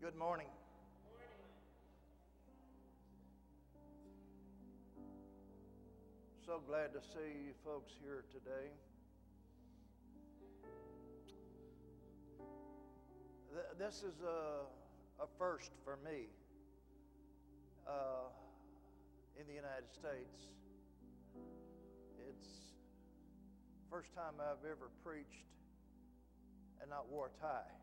[0.00, 0.46] Good morning.
[6.46, 8.70] So glad to see you folks here today.
[13.78, 16.28] This is a, a first for me
[17.86, 17.92] uh,
[19.38, 20.48] in the United States.
[22.26, 22.48] It's
[23.90, 25.44] first time I've ever preached
[26.80, 27.79] and not wore a tie.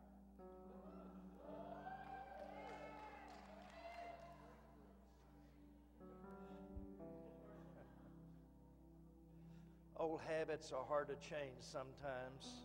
[9.98, 12.62] Old habits are hard to change sometimes.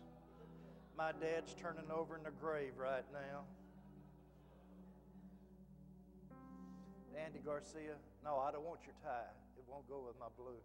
[0.96, 3.42] My dad's turning over in the grave right now.
[7.18, 9.30] Andy Garcia, no, I don't want your tie.
[9.56, 10.60] It won't go with my blue.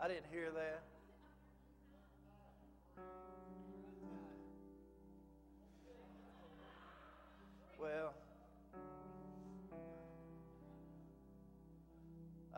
[0.00, 0.82] I didn't hear that.
[7.80, 8.14] Well,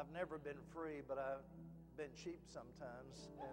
[0.01, 1.45] I've never been free, but I've
[1.99, 3.29] been cheap sometimes.
[3.39, 3.51] And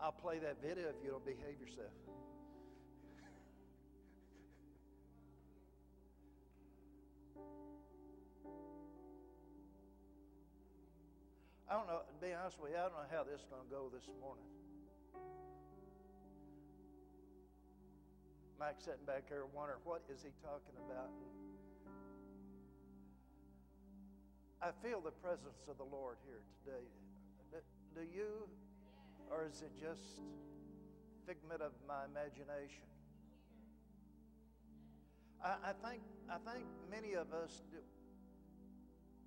[0.00, 1.92] I'll play that video if you don't behave yourself.
[11.68, 13.64] I don't know, to be honest with you, I don't know how this is going
[13.64, 14.63] to go this morning.
[18.58, 21.10] Mike sitting back here wondering, what is he talking about?
[24.62, 26.86] I feel the presence of the Lord here today.
[27.94, 28.48] Do you?
[29.30, 30.22] Or is it just
[31.26, 32.86] figment of my imagination?
[35.42, 37.78] I, I think, I think many of us do,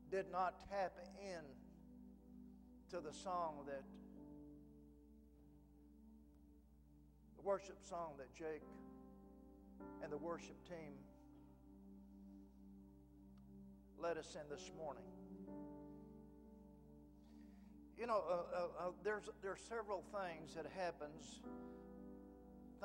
[0.09, 1.44] did not tap in
[2.89, 3.84] to the song that,
[7.35, 8.63] the worship song that Jake
[10.03, 10.93] and the worship team
[13.99, 15.03] led us in this morning.
[17.97, 21.41] You know, uh, uh, uh, there's there's several things that happens,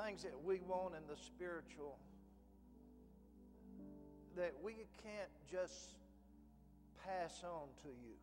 [0.03, 1.99] things that we want in the spiritual
[4.35, 4.73] that we
[5.03, 5.95] can't just
[7.05, 8.15] pass on to you.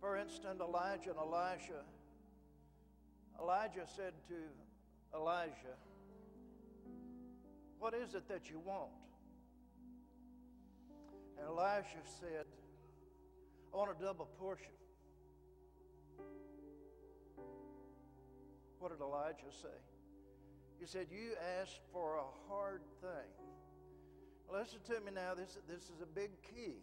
[0.00, 1.84] For instance, Elijah and Elisha
[3.40, 5.76] Elijah said to Elijah,
[7.78, 8.90] What is it that you want?
[11.38, 12.46] And Elisha said,
[13.72, 14.72] I want a double portion.
[18.78, 19.78] What did Elijah say?
[20.78, 23.30] He said, You asked for a hard thing.
[24.52, 26.74] Listen to me now, this, this is a big key.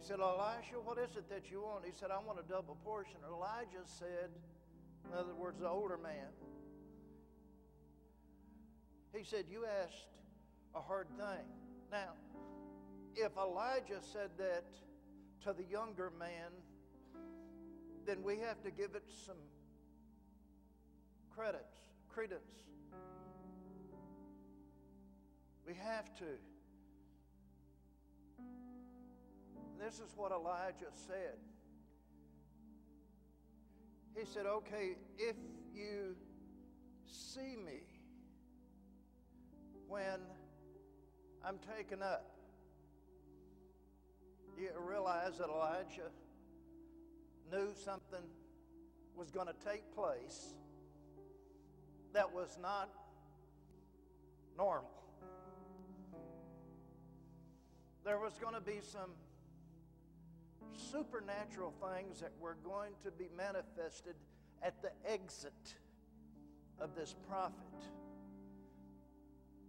[0.00, 1.84] He said, Elisha, what is it that you want?
[1.84, 3.16] He said, I want a double portion.
[3.26, 4.30] Elijah said,
[5.06, 6.28] in other words, the older man,
[9.14, 10.08] he said, You asked
[10.74, 11.46] a hard thing.
[11.90, 12.12] Now,
[13.14, 14.64] if Elijah said that
[15.44, 16.50] to the younger man,
[18.06, 19.36] then we have to give it some
[21.34, 21.76] credits,
[22.08, 22.40] credence.
[25.66, 26.24] We have to.
[29.82, 31.34] This is what Elijah said.
[34.14, 35.34] He said, Okay, if
[35.74, 36.14] you
[37.04, 37.80] see me
[39.88, 40.20] when
[41.44, 42.30] I'm taken up,
[44.56, 46.10] you realize that Elijah
[47.50, 48.22] knew something
[49.16, 50.54] was going to take place
[52.12, 52.88] that was not
[54.56, 54.90] normal.
[58.04, 59.10] There was going to be some
[60.74, 64.14] supernatural things that were going to be manifested
[64.62, 65.74] at the exit
[66.78, 67.54] of this prophet.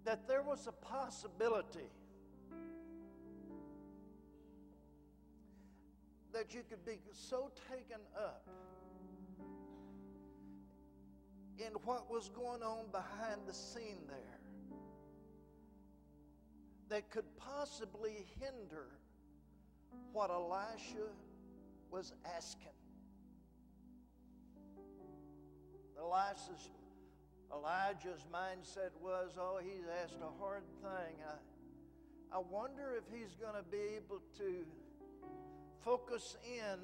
[0.05, 1.89] That there was a possibility
[6.33, 8.47] that you could be so taken up
[11.59, 14.39] in what was going on behind the scene there
[16.89, 18.87] that could possibly hinder
[20.11, 21.09] what Elisha
[21.91, 22.69] was asking.
[25.97, 26.69] Elisha's,
[27.51, 31.15] Elijah's mindset was, oh, he's asked a hard thing.
[31.27, 34.65] I, I wonder if he's going to be able to
[35.83, 36.79] focus in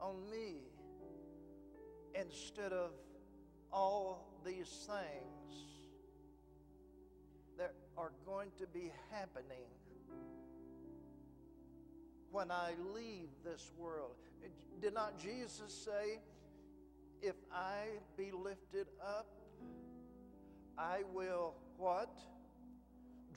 [0.00, 0.56] on me
[2.14, 2.90] instead of
[3.72, 5.54] all these things
[7.56, 9.68] that are going to be happening
[12.32, 14.16] when I leave this world.
[14.80, 16.18] Did not Jesus say,
[17.20, 17.84] If I
[18.16, 19.28] be lifted up,
[20.76, 22.18] I will what?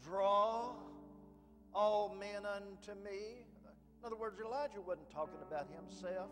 [0.04, 0.74] Draw
[1.74, 3.46] all men unto me.
[4.00, 6.30] In other words, Elijah wasn't talking about himself.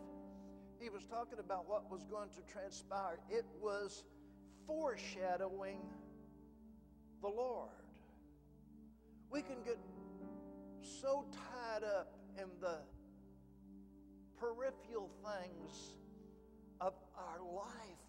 [0.80, 3.18] He was talking about what was going to transpire.
[3.30, 4.04] It was
[4.66, 5.78] foreshadowing
[7.20, 7.70] the Lord.
[9.30, 9.78] We can get
[10.82, 12.78] so tied up in the
[14.38, 15.94] peripheral things
[16.80, 18.04] of our life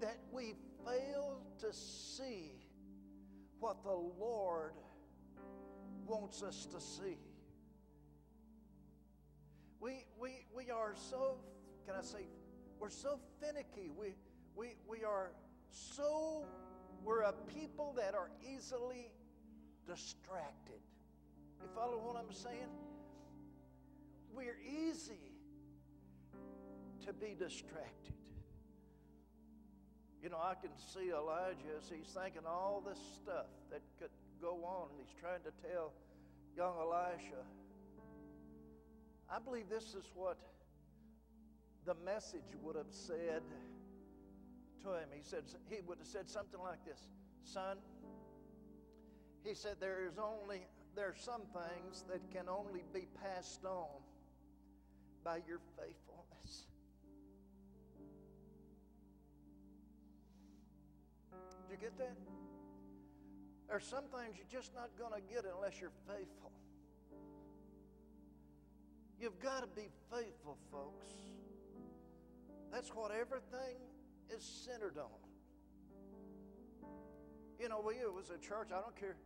[0.00, 0.54] that we
[0.84, 2.52] fail to see
[3.60, 4.72] what the Lord
[6.06, 7.18] wants us to see.
[9.80, 11.38] We, we, we are so,
[11.86, 12.26] can I say,
[12.78, 13.90] we're so finicky.
[13.96, 14.14] We,
[14.54, 15.32] we, we are
[15.70, 16.44] so,
[17.02, 19.12] we're a people that are easily
[19.86, 20.80] distracted.
[21.66, 22.70] You follow what I'm saying?
[24.32, 25.18] We're easy
[27.04, 28.14] to be distracted.
[30.22, 34.62] You know, I can see Elijah as he's thinking all this stuff that could go
[34.64, 35.92] on, and he's trying to tell
[36.56, 37.42] young Elisha.
[39.28, 40.38] I believe this is what
[41.84, 43.42] the message would have said
[44.84, 45.08] to him.
[45.12, 47.10] He said he would have said something like this,
[47.42, 47.78] "Son,"
[49.42, 50.60] he said, "there is only
[50.96, 54.00] there are some things that can only be passed on
[55.22, 56.66] by your faithfulness.
[61.68, 62.16] Did you get that?
[63.68, 66.52] There are some things you're just not going to get unless you're faithful.
[69.20, 71.08] You've got to be faithful, folks.
[72.72, 73.76] That's what everything
[74.34, 75.10] is centered on.
[77.60, 79.16] You know, we, it was a church, I don't care.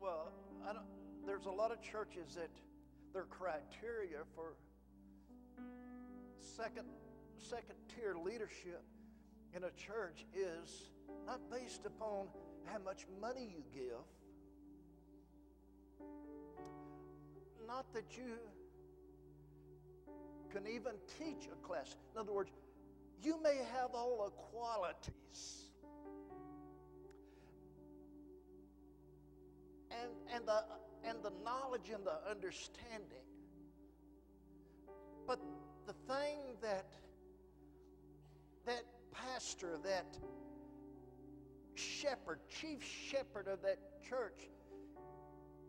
[0.00, 0.32] Well,
[0.68, 0.84] I don't,
[1.26, 2.50] there's a lot of churches that
[3.12, 4.54] their criteria for
[6.38, 6.86] second
[7.38, 8.82] second tier leadership
[9.56, 10.90] in a church is
[11.26, 12.26] not based upon
[12.64, 14.04] how much money you give,
[17.66, 18.36] not that you
[20.52, 21.96] can even teach a class.
[22.14, 22.50] In other words,
[23.22, 25.69] you may have all the qualities
[30.34, 30.64] and, the,
[31.04, 33.26] and the knowledge and the understanding.
[35.26, 35.40] But
[35.86, 36.86] the thing that
[38.66, 40.18] that pastor, that
[41.74, 43.78] shepherd, chief shepherd of that
[44.08, 44.50] church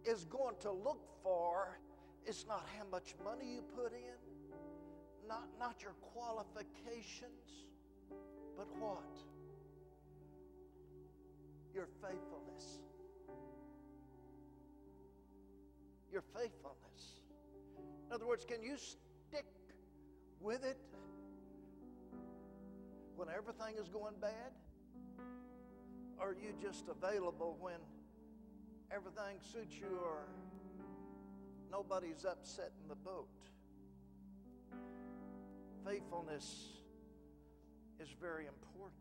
[0.05, 1.79] is going to look for
[2.25, 7.65] is not how much money you put in, not, not your qualifications,
[8.57, 9.17] but what?
[11.73, 12.81] Your faithfulness.
[16.11, 17.21] Your faithfulness.
[18.07, 19.45] In other words, can you stick
[20.39, 20.77] with it
[23.15, 24.51] when everything is going bad?
[26.19, 27.79] Or are you just available when
[28.93, 30.27] everything suits you or
[31.71, 33.27] nobody's upsetting the boat?
[35.85, 36.67] Faithfulness
[37.99, 38.99] is very important.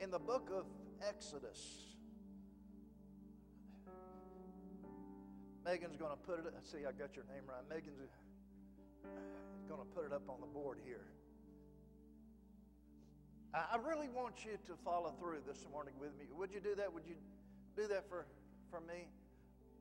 [0.00, 0.64] In the book of
[1.08, 1.58] Exodus.
[5.64, 7.62] Megan's going to put it, see, I got your name right.
[7.68, 7.98] Megan's
[9.68, 11.06] going to put it up on the board here.
[13.54, 16.24] I really want you to follow through this morning with me.
[16.32, 16.88] Would you do that?
[16.92, 17.16] Would you
[17.76, 18.24] do that for,
[18.70, 19.12] for me?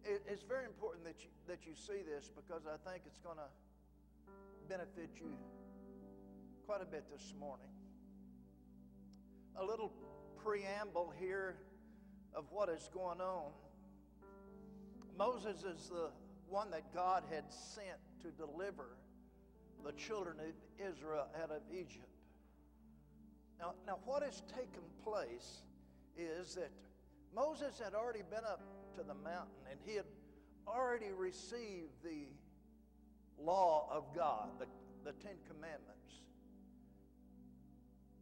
[0.04, 3.38] It, it's very important that you, that you see this because I think it's going
[3.38, 3.48] to
[4.68, 5.32] benefit you
[6.68, 7.72] quite a bit this morning.
[9.56, 9.94] A little
[10.44, 11.56] preamble here
[12.34, 13.52] of what is going on.
[15.18, 16.10] Moses is the
[16.50, 18.98] one that God had sent to deliver
[19.86, 22.08] the children of Israel out of Egypt.
[23.60, 25.62] Now, now what has taken place
[26.18, 26.72] is that
[27.36, 28.62] Moses had already been up
[28.96, 30.06] to the mountain and he had
[30.68, 32.28] already received the
[33.40, 34.66] law of God, the,
[35.04, 36.22] the Ten Commandments.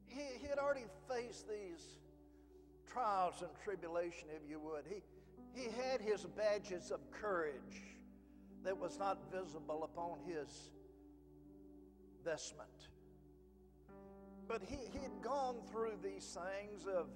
[0.05, 1.99] He, he had already faced these
[2.89, 4.83] trials and tribulation, if you would.
[4.87, 5.01] He,
[5.53, 7.81] he had his badges of courage
[8.63, 10.71] that was not visible upon his
[12.23, 12.89] vestment.
[14.47, 17.07] But he, he had gone through these things of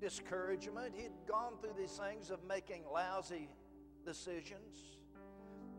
[0.00, 0.94] discouragement.
[0.96, 3.48] He'd gone through these things of making lousy
[4.04, 4.98] decisions.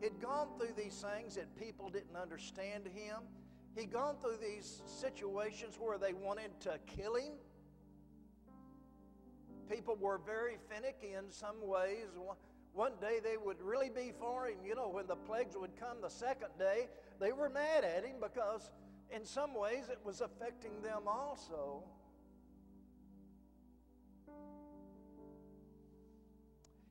[0.02, 3.20] He'd gone through these things that people didn't understand him.
[3.76, 7.34] He'd gone through these situations where they wanted to kill him.
[9.72, 12.08] People were very finicky in some ways.
[12.74, 14.58] One day they would really be for him.
[14.66, 16.88] You know, when the plagues would come the second day,
[17.20, 18.70] they were mad at him because
[19.16, 21.84] in some ways it was affecting them also.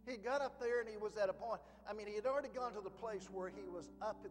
[0.07, 1.61] He got up there and he was at a point.
[1.89, 4.31] I mean, he had already gone to the place where he was up at,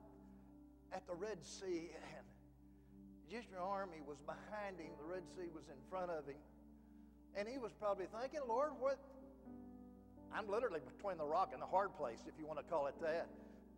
[0.95, 2.25] at the Red Sea, and
[3.31, 4.89] just your army was behind him.
[4.97, 6.35] The Red Sea was in front of him.
[7.35, 8.99] And he was probably thinking, Lord, what?
[10.33, 12.95] I'm literally between the rock and the hard place, if you want to call it
[13.01, 13.27] that.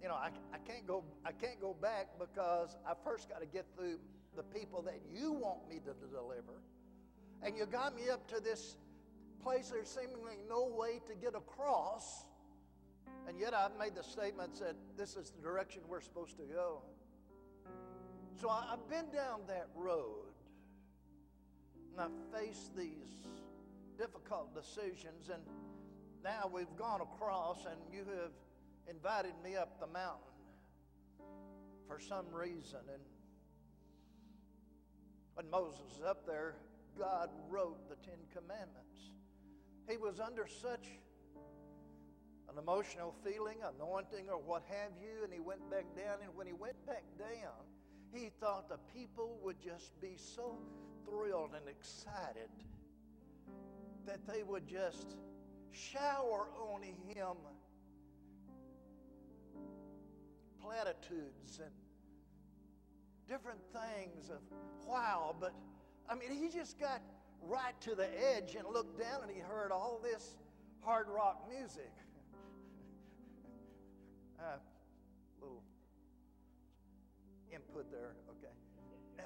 [0.01, 3.45] You know, I, I can't go I can't go back because I first got to
[3.45, 3.99] get through
[4.35, 6.61] the people that you want me to deliver.
[7.43, 8.75] And you got me up to this
[9.43, 12.25] place there's seemingly no way to get across.
[13.27, 16.81] And yet I've made the statements that this is the direction we're supposed to go.
[18.39, 20.33] So I've been down that road
[21.91, 23.27] and I've faced these
[24.01, 25.43] difficult decisions, and
[26.23, 28.31] now we've gone across, and you have
[28.89, 30.33] invited me up the mountain
[31.87, 32.79] for some reason.
[32.91, 33.03] And
[35.35, 36.55] when Moses was up there,
[36.97, 39.11] God wrote the Ten Commandments.
[39.87, 40.87] He was under such
[42.49, 46.17] an emotional feeling, anointing, or what have you, and he went back down.
[46.23, 47.69] And when he went back down,
[48.11, 50.57] he thought the people would just be so
[51.05, 52.49] thrilled and excited
[54.05, 55.15] that they would just
[55.71, 57.37] shower on him
[60.61, 61.71] platitudes and
[63.27, 64.39] different things of
[64.87, 65.35] wow.
[65.39, 65.53] But
[66.09, 67.01] I mean, he just got
[67.41, 70.35] right to the edge and looked down and he heard all this
[70.81, 71.89] hard rock music.
[74.39, 74.57] uh,
[75.41, 75.63] little
[77.51, 78.53] input there, okay.
[79.19, 79.23] Uh,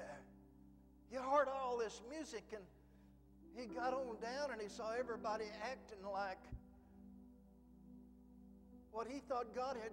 [1.10, 2.62] he heard all this music and
[3.56, 6.38] he got on down and he saw everybody acting like
[8.92, 9.92] what he thought God had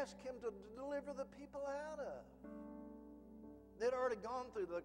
[0.00, 2.24] asked him to deliver the people out of.
[3.78, 4.82] They'd already gone through the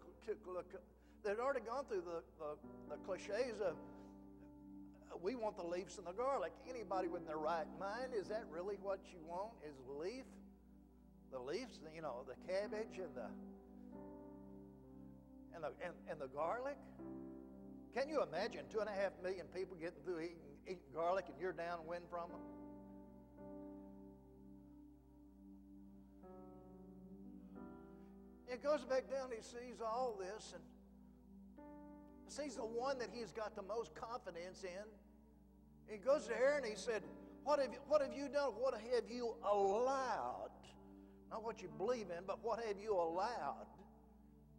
[1.23, 2.55] they'd already gone through the, the,
[2.89, 3.75] the cliches of
[5.21, 6.51] we want the leaves and the garlic.
[6.69, 9.51] Anybody with their right mind, is that really what you want?
[9.65, 10.25] Is leaf?
[11.31, 13.29] The leaves, you know, the cabbage and the
[15.55, 16.77] and the and, and the garlic?
[17.93, 21.39] Can you imagine two and a half million people getting through eating, eating garlic and
[21.39, 22.39] you're downwind from them?
[28.49, 30.63] He goes back down, he sees all this and
[32.33, 34.85] sees the one that he's got the most confidence in.
[35.87, 37.03] He goes there and he said,
[37.43, 38.51] What have you, what have you done?
[38.59, 40.49] What have you allowed?
[41.29, 43.67] Not what you believe in, but what have you allowed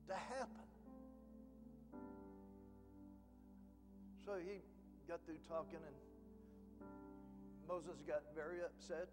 [0.08, 0.63] to happen?
[4.24, 4.60] So he
[5.06, 5.96] got through talking, and
[7.68, 9.08] Moses got very upset.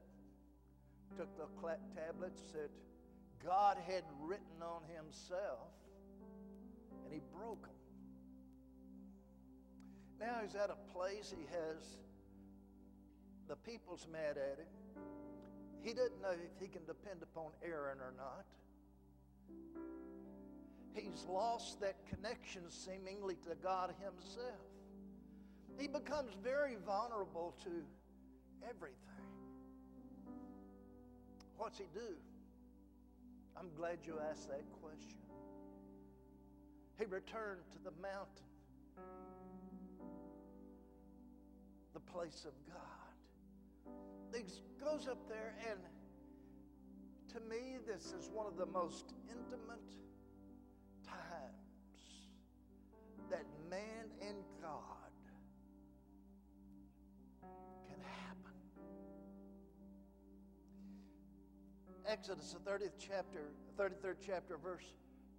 [1.17, 1.47] Took the
[1.93, 2.69] tablets, said,
[3.43, 5.67] God had written on himself,
[7.03, 7.75] and he broke them.
[10.19, 11.97] Now he's at a place he has
[13.49, 15.03] the people's mad at him.
[15.83, 18.45] He doesn't know if he can depend upon Aaron or not.
[20.93, 24.70] He's lost that connection seemingly to God Himself.
[25.81, 27.71] He becomes very vulnerable to
[28.69, 28.97] everything.
[31.57, 32.13] What's he do?
[33.57, 35.17] I'm glad you asked that question.
[37.00, 38.45] He returned to the mountain,
[41.95, 43.95] the place of God.
[44.35, 44.43] He
[44.79, 45.79] goes up there, and
[47.33, 49.95] to me, this is one of the most intimate
[62.08, 64.86] Exodus, the 30th chapter, 33rd chapter, verse,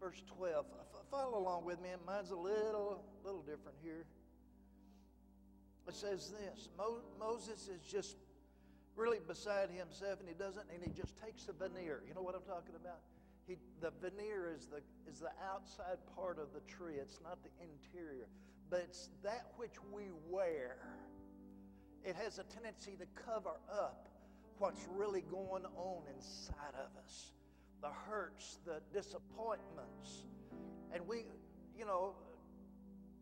[0.00, 0.66] verse 12.
[1.10, 1.90] Follow along with me.
[2.06, 4.04] Mine's a little, little different here.
[5.88, 8.16] It says this Mo- Moses is just
[8.96, 12.34] really beside himself and he doesn't and he just takes the veneer you know what
[12.34, 13.00] i'm talking about
[13.46, 17.50] he, the veneer is the, is the outside part of the tree it's not the
[17.64, 18.28] interior
[18.70, 20.76] but it's that which we wear
[22.04, 24.08] it has a tendency to cover up
[24.58, 27.32] what's really going on inside of us
[27.82, 30.24] the hurts the disappointments
[30.92, 31.24] and we
[31.78, 32.14] you know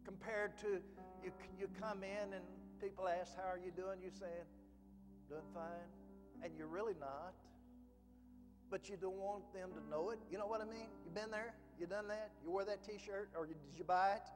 [0.05, 0.81] compared to
[1.25, 2.45] you, you come in and
[2.81, 4.47] people ask how are you doing you saying
[5.29, 5.89] doing fine,
[6.43, 7.35] and you're really not.
[8.71, 10.19] but you don't want them to know it.
[10.31, 10.89] You know what I mean?
[11.05, 11.55] You've been there?
[11.79, 12.31] You done that?
[12.43, 14.29] You wore that T-shirt, or did you buy it?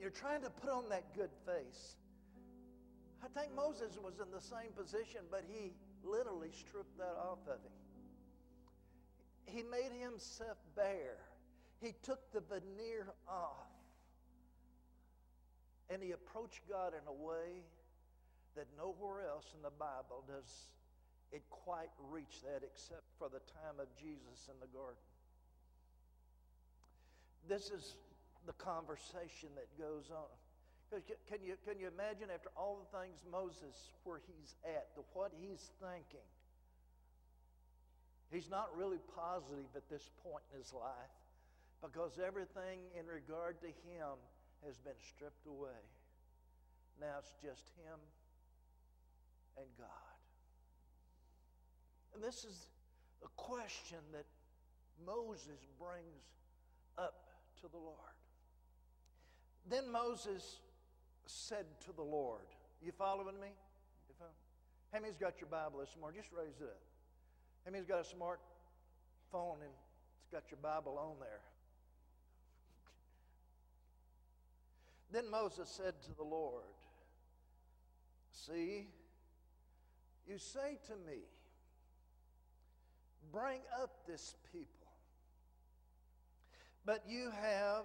[0.00, 1.96] You're trying to put on that good face.
[3.26, 5.72] I think Moses was in the same position, but he
[6.04, 7.74] literally stripped that off of him.
[9.46, 11.18] He made himself bare.
[11.80, 13.66] He took the veneer off.
[15.90, 17.66] And he approached God in a way
[18.54, 20.70] that nowhere else in the Bible does
[21.32, 25.02] it quite reach that except for the time of Jesus in the garden.
[27.48, 27.96] This is
[28.46, 30.30] the conversation that goes on.
[30.90, 33.74] Can you, can you imagine after all the things Moses,
[34.04, 36.26] where he's at, the, what he's thinking?
[38.30, 41.14] He's not really positive at this point in his life
[41.82, 44.14] because everything in regard to him
[44.64, 45.82] has been stripped away.
[47.00, 47.98] Now it's just him
[49.58, 50.16] and God.
[52.14, 52.68] And this is
[53.24, 54.24] a question that
[55.04, 56.24] Moses brings
[56.96, 57.28] up
[57.60, 58.16] to the Lord.
[59.68, 60.60] Then Moses
[61.26, 62.46] said to the Lord,
[62.82, 63.48] You following me?
[64.08, 64.34] You following?
[64.92, 66.20] How many's got your Bible this morning?
[66.20, 66.80] Just raise it up.
[67.64, 68.40] How many's got a smart
[69.30, 69.70] phone and
[70.20, 71.40] it's got your Bible on there?
[75.12, 76.64] Then Moses said to the Lord,
[78.32, 78.88] See,
[80.28, 81.20] you say to me,
[83.32, 84.66] Bring up this people.
[86.84, 87.84] But you have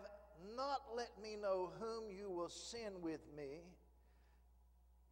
[0.55, 3.61] not let me know whom you will send with me.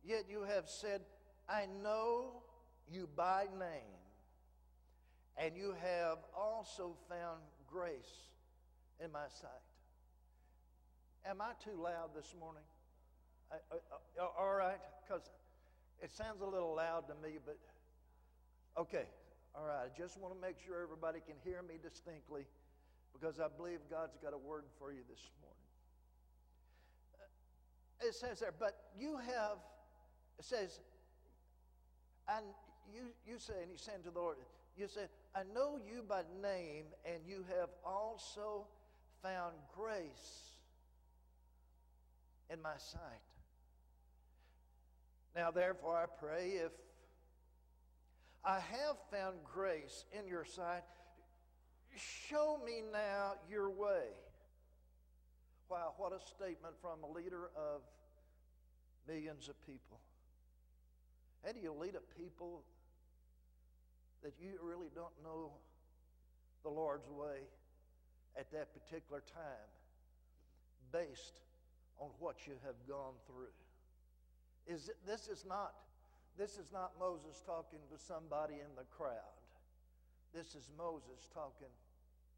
[0.04, 1.02] Yet you have said,
[1.48, 2.44] I know
[2.92, 4.00] you by name,
[5.38, 8.30] and you have also found grace
[9.04, 9.50] in my sight.
[11.26, 12.64] Am I too loud this morning?
[13.52, 15.30] I, I, all right, because
[16.02, 17.58] it sounds a little loud to me, but
[18.78, 19.06] okay.
[19.56, 22.46] All right, I just want to make sure everybody can hear me distinctly
[23.20, 25.68] because I believe God's got a word for you this morning.
[27.16, 29.58] Uh, it says there, but you have,
[30.38, 30.80] it says,
[32.28, 32.46] and
[32.94, 34.38] you, you say, and he's saying to the Lord,
[34.78, 35.02] you say,
[35.36, 38.66] I know you by name, and you have also
[39.22, 40.56] found grace
[42.50, 43.02] in my sight.
[45.36, 46.72] Now, therefore, I pray if
[48.44, 50.84] I have found grace in your sight,
[51.96, 54.08] show me now your way.
[55.70, 57.82] Wow, what a statement from a leader of
[59.08, 60.00] millions of people.
[61.46, 62.64] How do you lead a people
[64.24, 65.52] that you really don't know
[66.64, 67.48] the Lord's way
[68.38, 69.70] at that particular time
[70.92, 71.42] based
[72.00, 73.54] on what you have gone through?
[74.68, 75.74] Is it, this is not
[76.38, 79.39] this is not Moses talking to somebody in the crowd.
[80.34, 81.74] This is Moses talking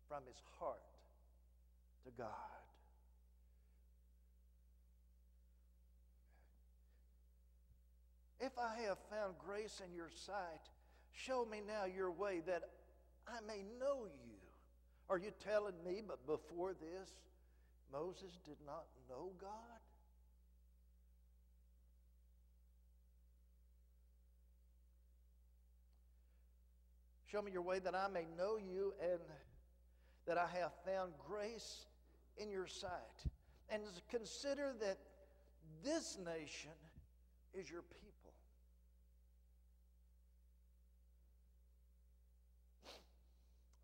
[0.08, 0.80] from his heart
[2.06, 2.28] to God.
[8.40, 10.66] If I have found grace in your sight,
[11.14, 12.64] show me now your way that
[13.28, 14.38] I may know you.
[15.10, 17.10] Are you telling me, but before this,
[17.92, 19.81] Moses did not know God?
[27.32, 29.22] Show me your way that I may know you and
[30.28, 31.86] that I have found grace
[32.38, 32.91] in your sight.
[33.70, 34.98] And consider that
[35.82, 36.72] this nation
[37.54, 38.34] is your people.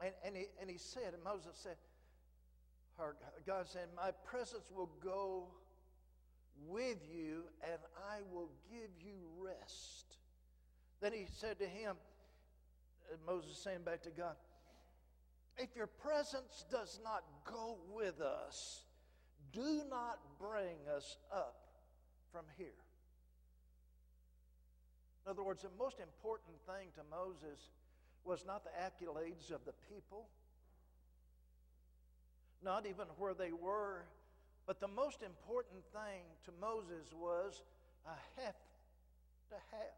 [0.02, 1.78] And, and, he, and he said, and Moses said,
[3.46, 5.46] God said, My presence will go
[6.68, 7.80] with you and
[8.12, 10.18] I will give you rest.
[11.00, 11.96] Then he said to him,
[13.12, 14.36] Uh, Moses saying back to God,
[15.58, 18.84] if your presence does not go with us,
[19.54, 21.56] do not bring us up
[22.32, 22.68] from here.
[25.26, 27.72] In other words, the most important thing to Moses
[28.24, 30.28] was not the accolades of the people,
[32.64, 34.04] not even where they were,
[34.66, 37.64] but the most important thing to Moses was
[38.06, 38.56] I have
[39.50, 39.96] to have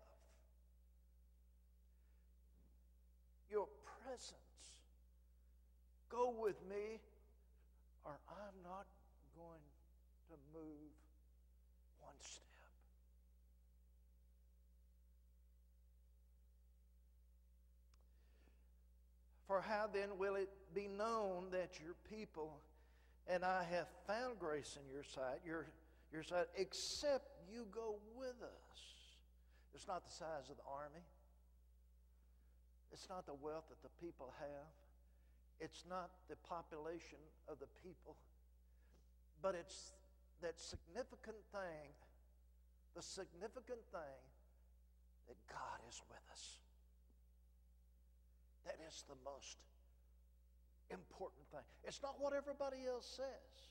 [3.51, 3.67] your
[4.19, 4.35] presence.
[6.09, 6.99] Go with me,
[8.03, 8.85] or I'm not
[9.37, 9.61] going
[10.29, 10.91] to move
[12.01, 12.43] one step.
[19.47, 22.59] For how then will it be known that your people
[23.27, 25.65] and I have found grace in your sight, your,
[26.11, 28.79] your sight, except you go with us?
[29.73, 31.01] It's not the size of the army.
[32.91, 34.69] It's not the wealth that the people have,
[35.59, 38.15] it's not the population of the people,
[39.41, 39.91] but it's
[40.41, 41.91] that significant thing,
[42.95, 44.19] the significant thing
[45.27, 46.57] that God is with us.
[48.65, 49.57] That is the most
[50.89, 51.65] important thing.
[51.85, 53.69] It's not what everybody else says.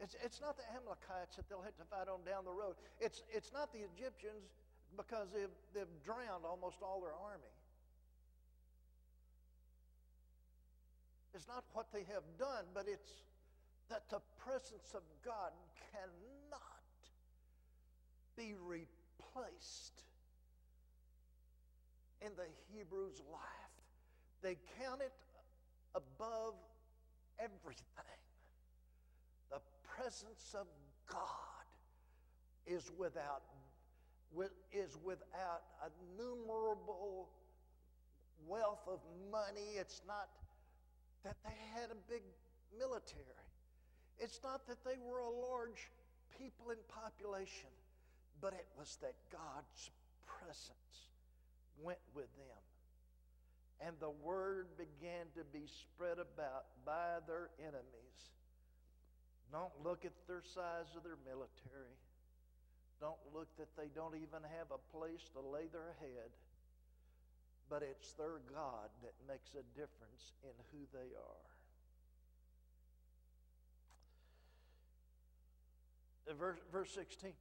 [0.00, 2.74] It's, it's not the Amalekites that they'll have to fight on down the road.
[3.00, 4.52] It's, it's not the Egyptians
[4.96, 7.54] because they've, they've drowned almost all their army.
[11.34, 13.24] It's not what they have done, but it's
[13.90, 15.50] that the presence of God
[15.92, 16.60] cannot
[18.36, 20.02] be replaced
[22.22, 23.40] in the Hebrews' life.
[24.42, 25.12] They count it
[25.94, 26.54] above
[27.38, 28.20] everything.
[29.50, 29.60] The
[29.96, 30.66] presence of
[31.10, 31.20] God
[32.66, 33.42] is without
[34.72, 37.28] is without a numerable
[38.48, 38.98] wealth of
[39.30, 39.76] money.
[39.78, 40.28] It's not
[41.24, 42.22] that they had a big
[42.78, 43.48] military.
[44.20, 45.90] It's not that they were a large
[46.38, 47.72] people in population,
[48.40, 49.90] but it was that God's
[50.28, 51.10] presence
[51.82, 52.62] went with them.
[53.80, 58.20] And the word began to be spread about by their enemies.
[59.50, 61.98] Don't look at their size of their military.
[63.00, 66.30] Don't look that they don't even have a place to lay their head.
[67.70, 71.54] But it's their God that makes a difference in who they are.
[76.32, 77.32] verse, verse 16.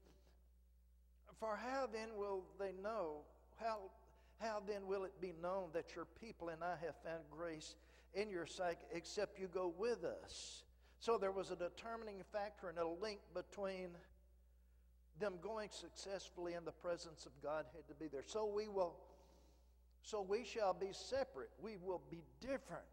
[1.40, 3.22] For how then will they know?
[3.60, 3.78] How,
[4.40, 7.76] how then will it be known that your people and I have found grace
[8.14, 10.64] in your sight except you go with us?
[11.00, 13.90] So there was a determining factor and a link between
[15.20, 18.24] them going successfully in the presence of God had to be there.
[18.26, 18.96] So we will,
[20.04, 21.50] so we shall be separate.
[21.62, 22.84] We will be different.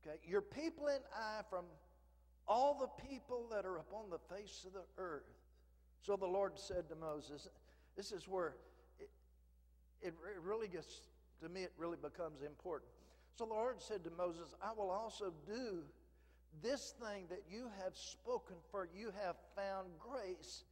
[0.00, 0.16] Okay?
[0.26, 1.66] Your people and I from
[2.48, 5.28] all the people that are upon the face of the earth.
[6.02, 7.48] So the Lord said to Moses,
[7.96, 8.54] This is where
[8.98, 9.10] it,
[10.02, 11.02] it really gets,
[11.42, 12.90] to me, it really becomes important.
[13.36, 15.82] So the Lord said to Moses, I will also do
[16.62, 20.64] this thing that you have spoken, for you have found grace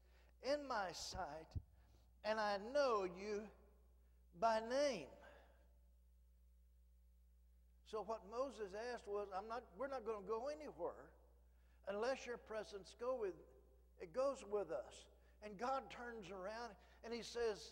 [0.43, 1.47] in my sight,
[2.25, 3.43] and I know you
[4.41, 5.07] by name.
[7.95, 11.15] So what Moses asked was, I'm not, we're not going to go anywhere
[11.87, 13.35] unless your presence go with
[14.03, 15.07] it goes with us.
[15.45, 17.71] And God turns around and he says,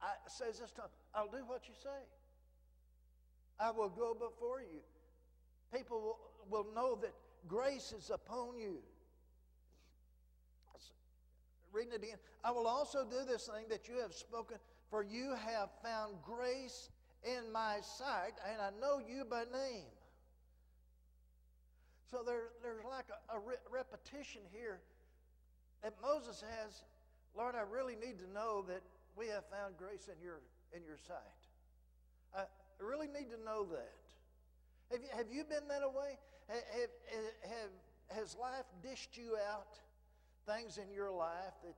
[0.00, 2.00] I says this time, I'll do what you say.
[3.60, 4.80] I will go before you.
[5.76, 6.16] People
[6.48, 7.12] will, will know that
[7.46, 8.78] grace is upon you.
[11.70, 12.16] Reading it again.
[12.42, 14.56] I will also do this thing that you have spoken,
[14.88, 16.88] for you have found grace
[17.24, 19.90] in my sight, and I know you by name.
[22.10, 24.80] So there, there's like a, a re- repetition here
[25.82, 26.82] that Moses has.
[27.36, 28.82] Lord, I really need to know that
[29.16, 30.40] we have found grace in your,
[30.74, 31.40] in your sight.
[32.34, 32.44] I
[32.82, 34.00] really need to know that.
[34.90, 36.18] Have you, have you been that way?
[36.48, 36.90] Have,
[37.42, 39.78] have, has life dished you out
[40.46, 41.74] things in your life that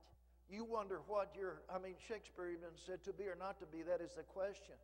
[0.49, 3.83] you wonder what your, I mean, Shakespeare even said to be or not to be,
[3.83, 4.75] that is the question.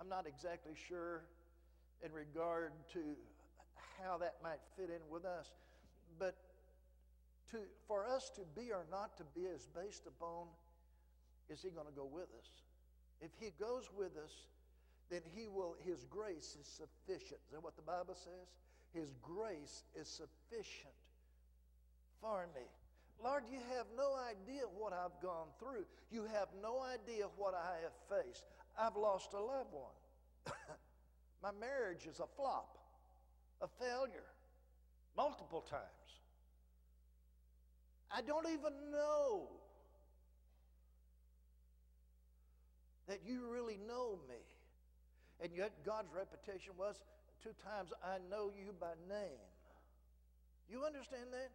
[0.00, 1.22] I'm not exactly sure
[2.04, 3.00] in regard to
[4.00, 5.50] how that might fit in with us.
[6.18, 6.36] But
[7.50, 10.46] to, for us to be or not to be is based upon
[11.48, 12.48] is he going to go with us?
[13.20, 14.32] If he goes with us,
[15.10, 17.40] then he will, his grace is sufficient.
[17.48, 18.52] Is that what the Bible says?
[18.92, 20.94] His grace is sufficient
[22.20, 22.68] for me.
[23.22, 25.84] Lord, you have no idea what I've gone through.
[26.12, 28.44] You have no idea what I have faced.
[28.78, 30.54] I've lost a loved one.
[31.42, 32.78] My marriage is a flop
[33.60, 34.30] a failure
[35.16, 35.82] multiple times.
[38.10, 39.48] I don't even know
[43.08, 44.36] that you really know me.
[45.40, 46.96] And yet God's reputation was
[47.42, 49.38] two times I know you by name.
[50.70, 51.50] You understand that?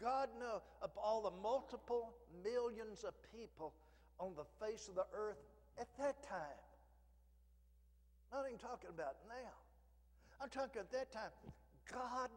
[0.00, 3.72] God knows of all the multiple millions of people
[4.18, 5.38] on the face of the earth
[5.80, 6.65] at that time.
[8.36, 9.56] I'm not even talking about now.
[10.42, 11.32] I'm talking at that time,
[11.90, 12.28] God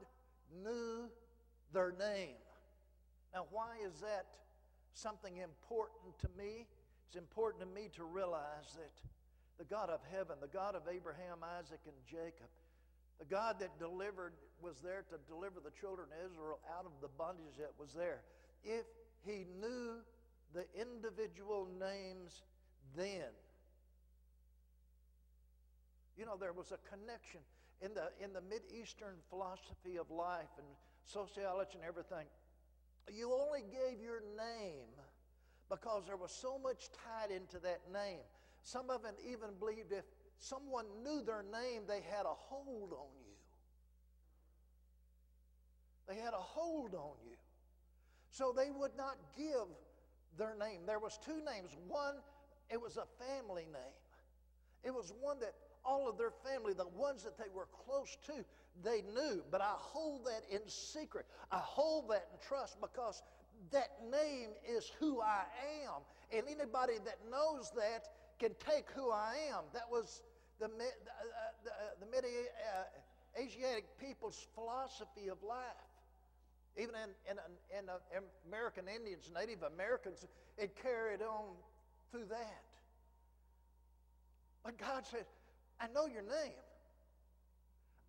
[0.64, 1.12] knew
[1.74, 2.40] their name.
[3.34, 4.24] Now, why is that
[4.94, 6.68] something important to me?
[7.08, 8.96] It's important to me to realize that
[9.58, 12.48] the God of heaven, the God of Abraham, Isaac, and Jacob,
[13.20, 14.32] the God that delivered
[14.62, 18.24] was there to deliver the children of Israel out of the bondage that was there.
[18.64, 18.86] If
[19.26, 20.00] he knew
[20.56, 22.44] the individual names
[22.96, 23.36] then,
[26.26, 27.42] know, there was a connection
[27.82, 30.68] in the, in the Mid-Eastern philosophy of life and
[31.06, 32.26] sociology and everything.
[33.12, 34.92] You only gave your name
[35.70, 38.22] because there was so much tied into that name.
[38.64, 40.06] Some of them even believed if
[40.38, 43.36] someone knew their name, they had a hold on you.
[46.08, 47.38] They had a hold on you.
[48.32, 49.70] So they would not give
[50.38, 50.82] their name.
[50.86, 51.76] There was two names.
[51.88, 52.16] One,
[52.70, 53.96] it was a family name.
[54.84, 55.54] It was one that
[55.90, 58.46] all of their family, the ones that they were close to,
[58.84, 59.42] they knew.
[59.50, 61.26] But I hold that in secret.
[61.52, 63.24] I hold that in trust because
[63.72, 65.44] that name is who I
[65.84, 66.02] am.
[66.32, 68.08] And anybody that knows that
[68.40, 69.64] can take who I am.
[69.74, 70.22] That was
[70.60, 70.72] the, uh, uh,
[71.64, 75.84] the, uh, the, the Mid-Asiatic people's philosophy of life.
[76.78, 77.38] Even in, in,
[77.78, 80.26] in, in American Indians, Native Americans,
[80.58, 81.56] it carried on
[82.12, 82.64] through that.
[84.64, 85.26] But God said,
[85.80, 86.60] I know your name.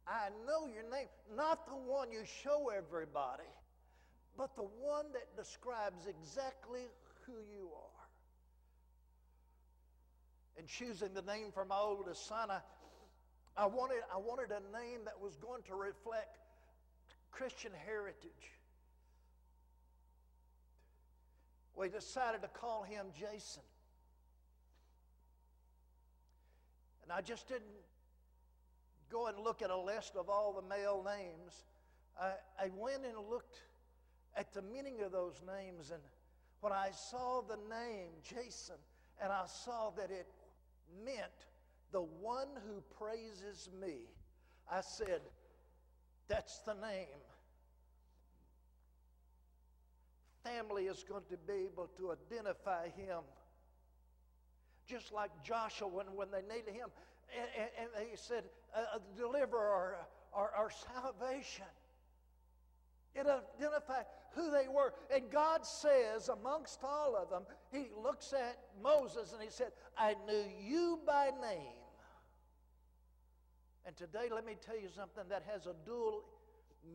[0.07, 1.07] I know your name.
[1.37, 3.49] Not the one you show everybody,
[4.37, 6.89] but the one that describes exactly
[7.27, 8.09] who you are.
[10.59, 12.61] In choosing the name for my oldest son, I,
[13.57, 16.39] I, wanted, I wanted a name that was going to reflect
[17.31, 18.51] Christian heritage.
[21.77, 23.63] We decided to call him Jason.
[27.11, 27.65] And I just didn't
[29.11, 31.65] go and look at a list of all the male names.
[32.21, 33.63] I, I went and looked
[34.37, 36.01] at the meaning of those names, and
[36.61, 38.77] when I saw the name Jason,
[39.21, 40.29] and I saw that it
[41.05, 41.49] meant
[41.91, 44.03] the one who praises me,
[44.71, 45.21] I said,
[46.29, 47.09] That's the name.
[50.45, 53.25] Family is going to be able to identify him
[54.91, 56.89] just like Joshua when, when they needed him.
[57.37, 59.97] And, and they said, uh, uh deliver our,
[60.35, 61.67] our, our salvation.
[63.15, 64.95] It identified who they were.
[65.15, 70.15] And God says, amongst all of them, He looks at Moses and He said, I
[70.27, 71.81] knew you by name.
[73.87, 76.23] And today, let me tell you something that has a dual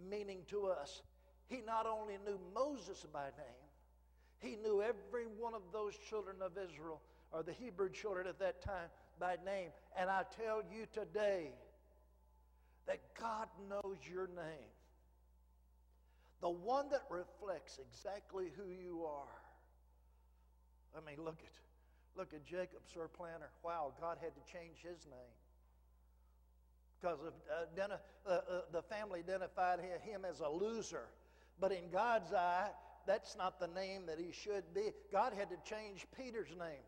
[0.09, 1.01] meaning to us.
[1.47, 3.65] He not only knew Moses by name,
[4.39, 7.01] he knew every one of those children of Israel
[7.35, 8.87] or the Hebrew children at that time
[9.19, 9.69] by name.
[9.99, 11.49] And I tell you today
[12.87, 14.71] that God knows your name.
[16.41, 19.41] The one that reflects exactly who you are.
[20.95, 21.51] I mean, look at
[22.17, 23.49] look at Jacob, supplanter.
[23.63, 25.35] Wow, God had to change his name.
[27.01, 27.95] Because of, uh,
[28.25, 31.07] uh, uh, the family identified him as a loser.
[31.59, 32.69] But in God's eye,
[33.05, 34.91] that's not the name that he should be.
[35.11, 36.83] God had to change Peter's name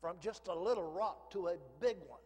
[0.00, 2.20] from just a little rock to a big one.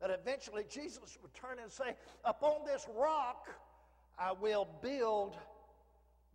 [0.00, 3.48] That eventually Jesus would turn and say, Upon this rock
[4.18, 5.36] I will build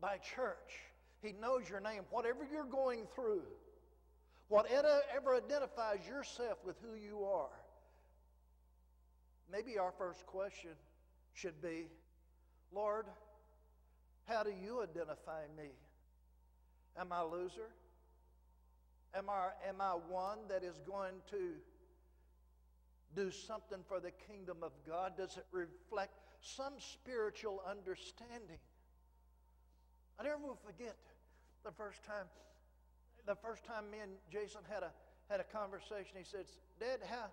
[0.02, 0.80] my church.
[1.22, 2.04] He knows your name.
[2.10, 3.44] Whatever you're going through,
[4.48, 7.50] whatever identifies yourself with who you are,
[9.52, 10.72] maybe our first question
[11.34, 11.88] should be
[12.74, 13.06] Lord,
[14.26, 15.70] how do you identify me?
[16.98, 17.70] Am I a loser?
[19.14, 21.54] Am I, am I one that is going to
[23.16, 25.18] do something for the kingdom of God?
[25.18, 28.60] Does it reflect some spiritual understanding?
[30.20, 30.96] I never will forget
[31.66, 32.26] the first time,
[33.26, 34.92] the first time me and Jason had a,
[35.30, 36.16] had a conversation.
[36.16, 36.46] He said,
[36.80, 37.28] Dad, how,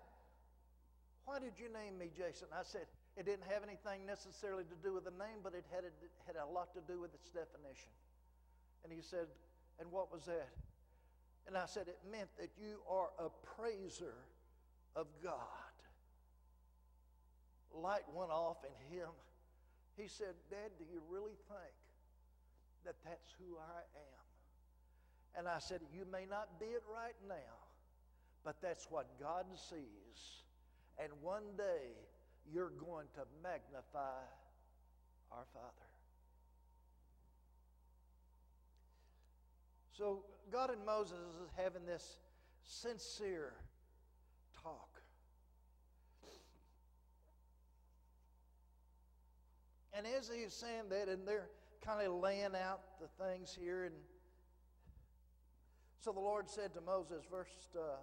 [1.25, 2.47] why did you name me Jason?
[2.51, 5.83] I said, it didn't have anything necessarily to do with the name, but it had
[5.83, 5.91] a,
[6.27, 7.91] had a lot to do with its definition.
[8.83, 9.27] And he said,
[9.79, 10.49] and what was that?
[11.49, 14.13] And I said, It meant that you are a praiser
[14.95, 15.73] of God.
[17.73, 19.09] Light went off in him.
[19.97, 21.73] He said, Dad, do you really think
[22.85, 25.39] that that's who I am?
[25.39, 27.57] And I said, You may not be it right now,
[28.45, 30.43] but that's what God sees.
[30.99, 31.97] And one day
[32.53, 34.21] you're going to magnify
[35.31, 35.88] our Father.
[39.99, 42.19] So God and Moses is having this
[42.63, 43.51] sincere
[44.63, 45.01] talk.
[49.93, 51.49] And as he's saying that, and they're
[51.85, 53.95] kind of laying out the things here, and
[55.99, 57.97] so the Lord said to Moses, verse uh,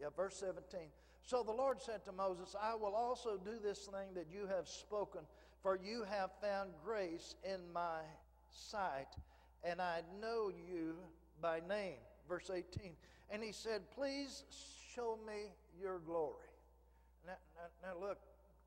[0.00, 0.80] yeah, verse 17.
[1.24, 4.66] So the Lord said to Moses, I will also do this thing that you have
[4.66, 5.20] spoken,
[5.62, 8.00] for you have found grace in my
[8.50, 9.08] sight,
[9.64, 10.96] and I know you
[11.40, 11.98] by name.
[12.28, 12.92] verse 18.
[13.30, 14.44] And he said, Please
[14.94, 16.34] show me your glory.
[17.26, 18.18] Now, now, now look,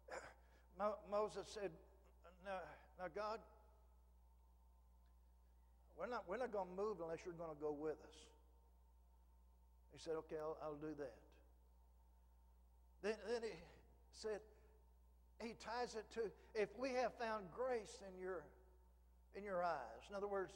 [0.79, 1.71] Mo- Moses said,
[2.45, 2.59] now,
[2.99, 3.39] now, God,
[5.97, 8.15] we're not, we're not going to move unless you're going to go with us.
[9.91, 11.13] He said, Okay, I'll, I'll do that.
[13.01, 13.55] Then, then he
[14.13, 14.39] said,
[15.41, 18.43] he ties it to if we have found grace in your
[19.35, 20.03] in your eyes.
[20.09, 20.53] In other words,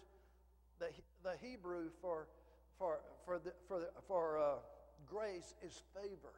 [0.79, 0.87] the
[1.23, 2.27] the Hebrew for
[2.77, 4.55] for for the, for the, for uh,
[5.05, 6.33] grace is favor.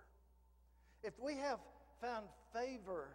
[1.04, 1.60] If we have
[2.02, 3.10] found favor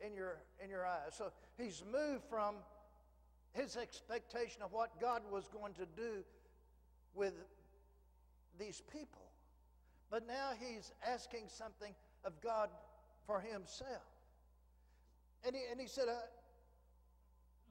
[0.00, 2.56] in your in your eyes, so he's moved from
[3.52, 6.22] his expectation of what God was going to do
[7.14, 7.34] with
[8.58, 9.30] these people,
[10.10, 12.68] but now he's asking something of God
[13.26, 14.02] for himself.
[15.44, 16.14] And he, and he said, uh,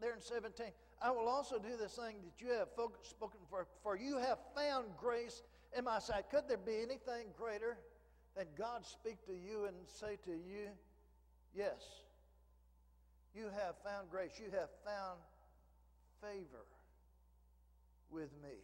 [0.01, 0.67] there in 17,
[1.01, 2.69] I will also do this thing that you have
[3.03, 5.43] spoken for, for you have found grace
[5.77, 6.25] in my sight.
[6.29, 7.77] Could there be anything greater
[8.35, 10.69] than God speak to you and say to you,
[11.55, 11.81] Yes,
[13.33, 15.19] you have found grace, you have found
[16.21, 16.65] favor
[18.11, 18.57] with me.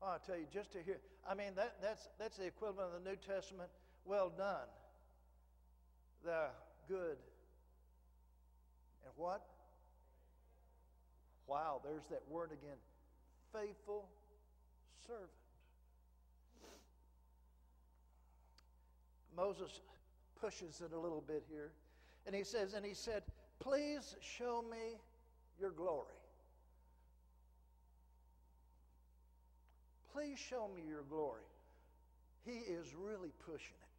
[0.00, 3.02] Oh, I tell you, just to hear, I mean, that, that's, that's the equivalent of
[3.02, 3.68] the New Testament,
[4.04, 4.68] well done,
[6.24, 6.46] the
[6.88, 7.18] good
[9.04, 9.42] and what?
[11.52, 12.78] Wow, there's that word again.
[13.52, 14.08] Faithful
[15.06, 15.28] servant.
[19.36, 19.80] Moses
[20.40, 21.72] pushes it a little bit here.
[22.26, 23.22] And he says, and he said,
[23.60, 24.96] Please show me
[25.60, 26.06] your glory.
[30.14, 31.42] Please show me your glory.
[32.46, 33.90] He is really pushing it.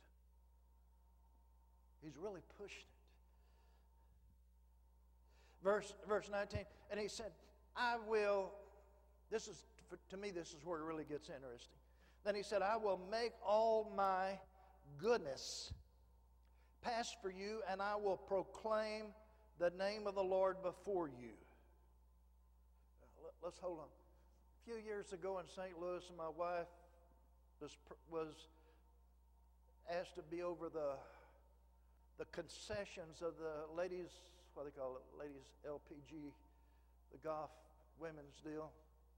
[2.04, 2.94] He's really pushing it
[5.64, 6.60] verse, verse 19.
[6.92, 7.32] And he said,
[7.76, 8.52] I will,
[9.32, 9.64] this is,
[10.10, 11.78] to me, this is where it really gets interesting.
[12.24, 14.40] Then he said, I will make all my
[14.98, 15.74] goodness
[16.82, 19.06] pass for you, and I will proclaim
[19.60, 21.32] the name of the Lord before you.
[23.44, 23.86] Let's hold on.
[23.86, 25.80] A few years ago in St.
[25.82, 26.68] Louis, my wife
[27.60, 27.78] was,
[28.10, 28.48] was
[29.92, 30.94] asked to be over the,
[32.18, 34.12] the concessions of the ladies'
[34.54, 36.32] what do they call it, ladies LPG,
[37.12, 37.50] the golf
[38.00, 38.72] women's deal.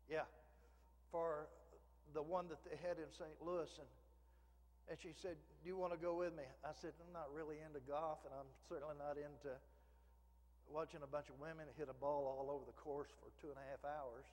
[0.10, 0.30] Yeah,
[1.12, 1.48] for
[2.14, 3.36] the one that they had in St.
[3.42, 3.72] Louis.
[3.80, 3.90] And,
[4.92, 6.46] and she said, Do you want to go with me?
[6.62, 9.56] I said, I'm not really into golf, and I'm certainly not into
[10.70, 13.60] watching a bunch of women hit a ball all over the course for two and
[13.60, 14.26] a half hours.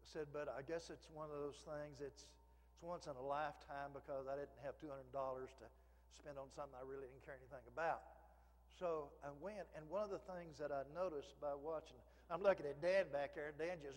[0.00, 2.30] I said, But I guess it's one of those things, it's,
[2.72, 5.66] it's once in a lifetime because I didn't have $200 to
[6.14, 8.04] spend on something I really didn't care anything about.
[8.78, 12.00] So I went, and one of the things that I noticed by watching,
[12.34, 13.54] I'm looking at Dan back there.
[13.54, 13.96] and Dan just,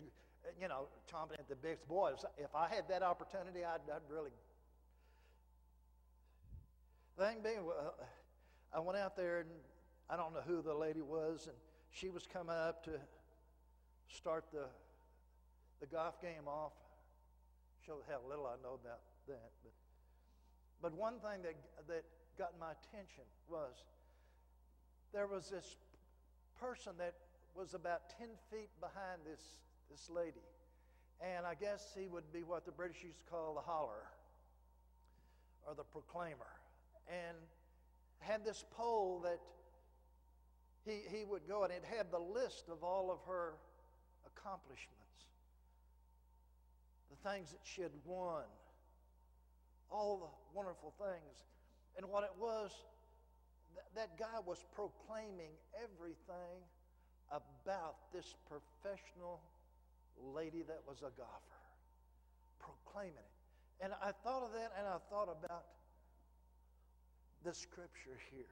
[0.61, 1.81] you know, chomping at the bits.
[1.89, 4.29] Boy, if I had that opportunity, I'd, I'd really.
[7.17, 7.65] Thing being,
[8.71, 9.49] I went out there, and
[10.07, 11.55] I don't know who the lady was, and
[11.89, 12.91] she was coming up to
[14.07, 14.65] start the
[15.79, 16.73] the golf game off.
[17.87, 19.73] Show how little I know about that, but
[20.79, 21.55] but one thing that
[21.87, 22.03] that
[22.37, 23.73] got my attention was
[25.11, 25.75] there was this
[26.59, 27.15] person that
[27.57, 29.41] was about 10 feet behind this,
[29.89, 30.45] this lady.
[31.19, 34.05] And I guess he would be what the British used to call the holler
[35.65, 36.53] or the proclaimer.
[37.09, 37.35] And
[38.19, 39.39] had this pole that
[40.85, 43.55] he, he would go, and it had the list of all of her
[44.27, 45.25] accomplishments,
[47.09, 48.43] the things that she had won,
[49.89, 51.45] all the wonderful things.
[51.97, 52.71] And what it was,
[53.95, 56.61] that guy was proclaiming everything
[57.31, 59.41] about this professional
[60.35, 61.63] lady that was a golfer,
[62.59, 63.83] proclaiming it.
[63.83, 65.65] And I thought of that and I thought about
[67.43, 68.45] the scripture here.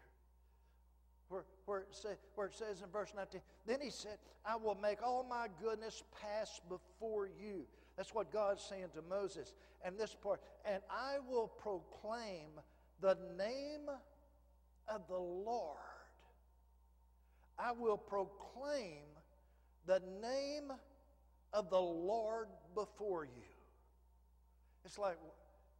[1.29, 4.75] Where, where, it say, where it says in verse 19, then he said, I will
[4.75, 7.65] make all my goodness pass before you.
[7.97, 9.53] That's what God's saying to Moses.
[9.83, 12.49] And this part, and I will proclaim
[13.01, 13.89] the name
[14.87, 15.77] of the Lord.
[17.57, 19.03] I will proclaim
[19.85, 20.71] the name
[21.53, 23.43] of the Lord before you.
[24.83, 25.17] It's like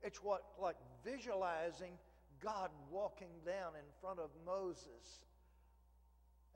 [0.01, 1.93] it's what like visualizing
[2.41, 5.25] God walking down in front of Moses.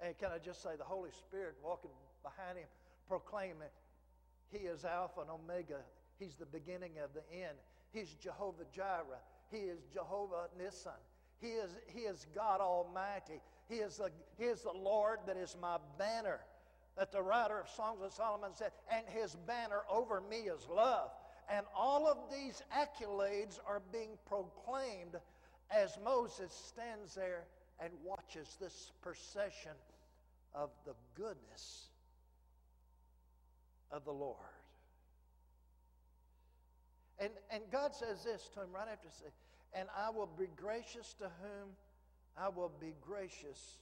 [0.01, 1.91] And can I just say the Holy Spirit walking
[2.23, 2.67] behind him,
[3.07, 3.73] proclaiming,
[4.51, 5.81] He is Alpha and Omega.
[6.19, 7.57] He's the beginning of the end.
[7.91, 9.23] He's Jehovah Jireh.
[9.51, 10.89] He is Jehovah Nissi.
[11.39, 13.41] He is, he is God Almighty.
[13.69, 16.39] He is, the, he is the Lord that is my banner.
[16.97, 21.11] That the writer of Songs of Solomon said, and his banner over me is love.
[21.51, 25.15] And all of these accolades are being proclaimed
[25.71, 27.45] as Moses stands there
[27.79, 29.71] and watches this procession
[30.53, 31.89] of the goodness
[33.91, 34.37] of the Lord.
[37.19, 39.07] And, and God says this to him right after,
[39.73, 41.69] and I will be gracious to whom
[42.37, 43.77] I will be gracious,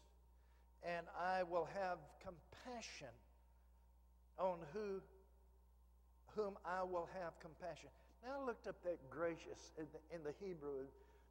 [0.84, 3.14] and I will have compassion
[4.38, 5.02] on who,
[6.36, 7.89] whom I will have compassion.
[8.24, 10.86] Now I looked up that gracious in the, in the Hebrew.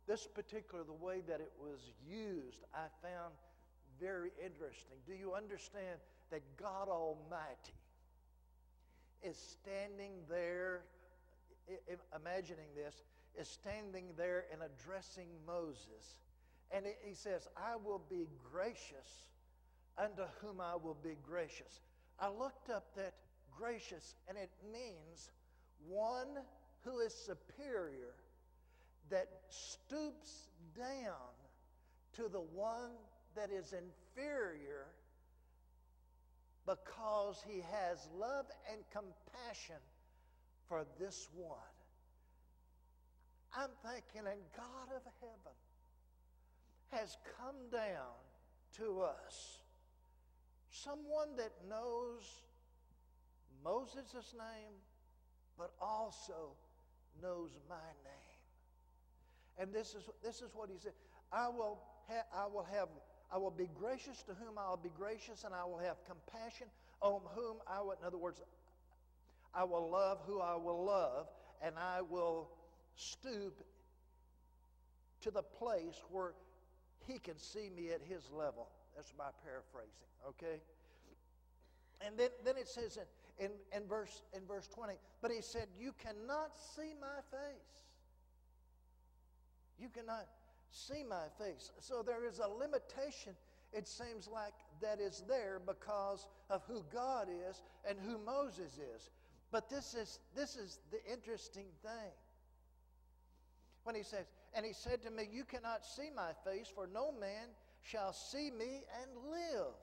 [0.07, 3.35] This particular, the way that it was used, I found
[4.01, 4.99] very interesting.
[5.07, 5.99] Do you understand
[6.31, 7.75] that God Almighty
[9.23, 10.83] is standing there,
[12.15, 12.95] imagining this,
[13.39, 16.17] is standing there and addressing Moses.
[16.71, 19.29] And he says, I will be gracious
[19.99, 21.81] unto whom I will be gracious.
[22.21, 23.15] I looked up that
[23.57, 25.31] gracious, and it means
[25.89, 26.39] one
[26.85, 28.15] who is superior
[29.11, 31.33] that stoops down
[32.15, 32.91] to the one
[33.37, 34.87] that is inferior
[36.67, 39.81] because he has love and compassion
[40.69, 41.59] for this one.
[43.57, 45.55] I'm thinking, and God of heaven
[46.91, 48.15] has come down
[48.79, 49.59] to us,
[50.71, 52.23] someone that knows
[53.65, 54.73] Moses' name,
[55.59, 56.55] but also
[57.23, 58.37] knows my name.
[59.59, 60.93] And this is, this is what he said
[61.33, 62.89] I will, ha- I will have
[63.33, 66.69] I will be gracious to whom I will be gracious, and I will have compassion
[67.01, 68.41] on whom I will, in other words,
[69.53, 71.27] I will love who I will love,
[71.61, 72.51] and I will
[72.95, 73.65] stoop
[75.23, 76.33] to the place where
[77.07, 78.69] he can see me at his level.
[78.95, 80.61] That's my paraphrasing, okay?
[82.05, 82.99] And then, then it says
[83.39, 87.85] in, in, in, verse, in verse 20, but he said, You cannot see my face.
[89.79, 90.27] You cannot
[90.71, 91.71] see my face.
[91.81, 93.35] So there is a limitation,
[93.73, 99.11] it seems like, that is there because of who God is and who Moses is.
[99.51, 102.13] But this is, this is the interesting thing.
[103.85, 104.27] When he says,
[104.57, 107.49] And he said to me, You cannot see my face, for no man
[107.83, 109.75] shall see me and live.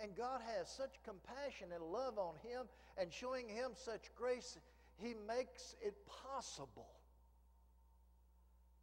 [0.00, 2.66] And God has such compassion and love on him
[2.96, 4.56] and showing him such grace,
[4.96, 6.88] he makes it possible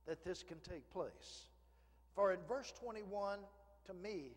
[0.05, 1.45] that this can take place.
[2.13, 3.39] For in verse 21,
[3.85, 4.31] to me,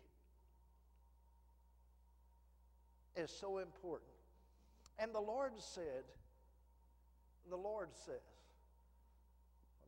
[3.17, 4.09] is so important.
[4.97, 6.03] And the Lord said,
[7.49, 8.17] the Lord when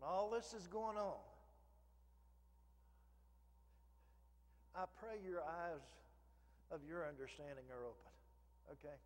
[0.06, 1.24] all this is going on,
[4.76, 5.86] I pray your eyes
[6.72, 8.14] of your understanding are open.
[8.74, 8.98] Okay?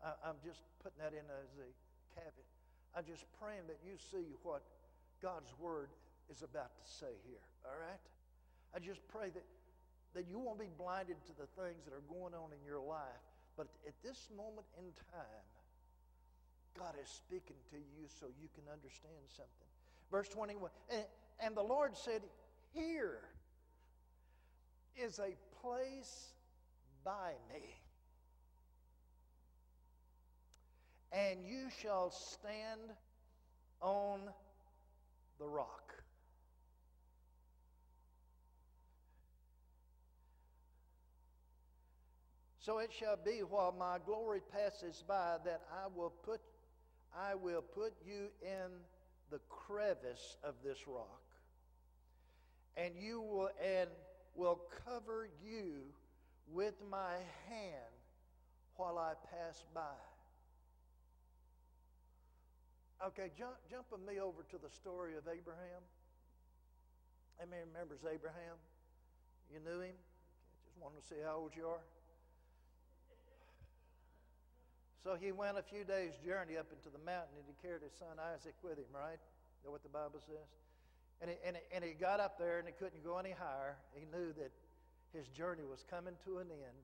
[0.00, 1.68] I, am just putting that in as a
[2.14, 2.50] caveat.
[2.94, 4.62] I'm just praying that you see what
[5.18, 5.90] God's Word
[6.30, 7.42] is about to say here.
[7.66, 8.02] All right?
[8.70, 9.46] I just pray that,
[10.14, 13.22] that you won't be blinded to the things that are going on in your life.
[13.58, 15.46] But at this moment in time,
[16.78, 19.69] God is speaking to you so you can understand something.
[20.10, 20.70] Verse 21
[21.40, 22.22] And, the Lord said,
[22.72, 23.20] Here
[24.96, 26.34] is a place
[27.04, 27.62] by me,
[31.12, 32.92] and you shall stand
[33.80, 34.20] on
[35.38, 35.94] the rock.
[42.58, 46.40] So it shall be while my glory passes by that I will put
[47.18, 48.70] I will put you in
[49.30, 51.22] the crevice of this rock.
[52.76, 53.88] And you will and
[54.34, 55.82] will cover you
[56.52, 57.14] with my
[57.48, 57.94] hand
[58.76, 59.98] while I pass by.
[63.06, 65.82] Okay, jump, jump with me over to the story of Abraham.
[67.38, 68.60] How remembers Abraham?
[69.52, 69.96] You knew him?
[70.64, 71.80] Just wanted to see how old you are.
[75.00, 77.96] So he went a few days' journey up into the mountain and he carried his
[77.96, 79.16] son Isaac with him, right?
[79.16, 80.48] Is that what the Bible says?
[81.24, 83.80] And he, and, he, and he got up there and he couldn't go any higher.
[83.96, 84.52] He knew that
[85.16, 86.80] his journey was coming to an end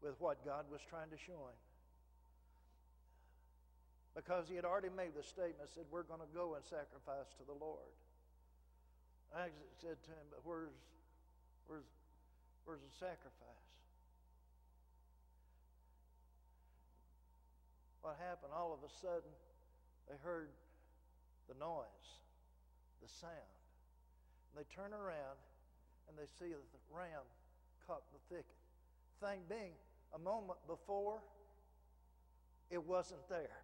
[0.00, 1.60] with what God was trying to show him.
[4.12, 7.44] Because he had already made the statement, said, We're going to go and sacrifice to
[7.44, 7.92] the Lord.
[9.34, 10.76] Isaac said to him, But where's,
[11.66, 11.88] where's,
[12.64, 13.63] where's the sacrifice?
[18.14, 18.52] What happened?
[18.54, 19.30] All of a sudden,
[20.08, 20.50] they heard
[21.48, 22.22] the noise,
[23.02, 23.58] the sound.
[24.54, 25.38] And they turn around
[26.08, 27.26] and they see the ram
[27.86, 28.54] caught in the thicket.
[29.20, 29.72] Thing being,
[30.14, 31.18] a moment before,
[32.70, 33.58] it wasn't there.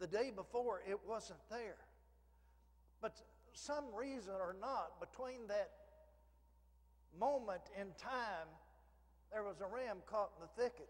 [0.00, 1.78] The day before, it wasn't there.
[3.00, 3.14] But
[3.52, 5.70] some reason or not, between that
[7.20, 8.50] moment in time,
[9.30, 10.88] there was a ram caught in the thicket.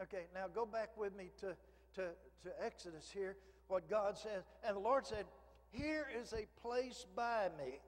[0.00, 1.54] Okay, now go back with me to,
[1.94, 2.08] to,
[2.42, 3.36] to Exodus here,
[3.68, 4.44] what God says.
[4.66, 5.26] And the Lord said,
[5.70, 7.80] Here is a place by me.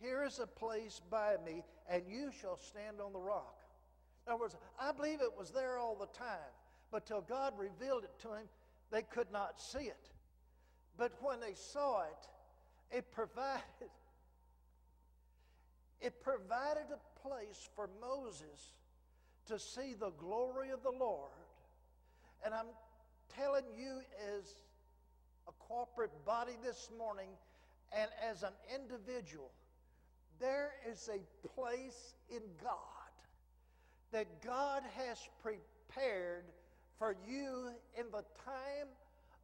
[0.00, 3.60] Here is a place by me, and you shall stand on the rock.
[4.26, 6.52] In other words, I believe it was there all the time,
[6.90, 8.48] but till God revealed it to him,
[8.90, 10.10] they could not see it.
[10.96, 13.90] But when they saw it, it provided
[16.00, 18.72] it provided a place for Moses
[19.46, 21.30] to see the glory of the Lord.
[22.44, 22.66] And I'm
[23.36, 24.00] telling you,
[24.36, 24.54] as
[25.48, 27.28] a corporate body this morning
[27.96, 29.50] and as an individual,
[30.40, 32.70] there is a place in God
[34.12, 36.44] that God has prepared
[36.98, 38.88] for you in the time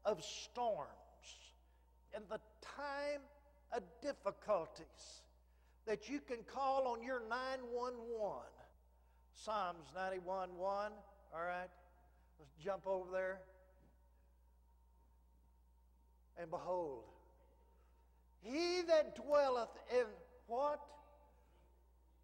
[0.04, 0.88] of storms,
[2.16, 2.38] in the
[2.76, 3.20] time
[3.72, 5.22] of difficulties,
[5.86, 8.59] that you can call on your 911.
[9.44, 10.92] Psalms 91 1.
[11.32, 11.70] All right,
[12.38, 13.38] let's jump over there.
[16.38, 17.04] And behold,
[18.42, 20.04] he that dwelleth in
[20.46, 20.80] what?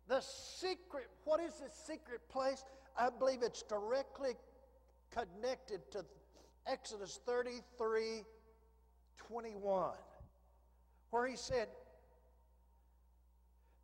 [0.09, 1.09] The secret.
[1.25, 2.65] What is the secret place?
[2.99, 4.33] I believe it's directly
[5.11, 6.05] connected to
[6.67, 8.25] Exodus 33
[9.17, 9.91] 21,
[11.11, 11.69] where he said,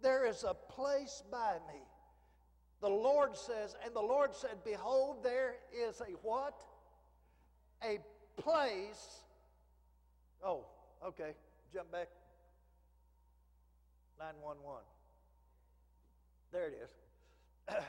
[0.02, 1.80] There is a place by me.
[2.82, 6.60] The Lord says, and the Lord said, Behold, there is a what?
[7.84, 8.00] A
[8.36, 9.22] place.
[10.44, 10.66] Oh,
[11.06, 11.30] okay.
[11.72, 12.08] Jump back
[14.18, 14.82] 911.
[16.50, 16.90] There it is.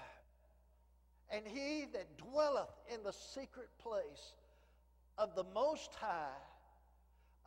[1.31, 4.33] and he that dwelleth in the secret place
[5.17, 6.37] of the Most High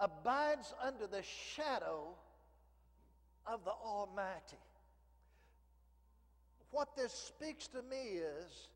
[0.01, 2.09] abides under the shadow
[3.47, 4.59] of the Almighty.
[6.71, 8.69] What this speaks to me is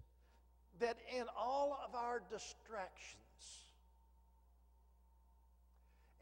[0.79, 3.17] that in all of our distractions,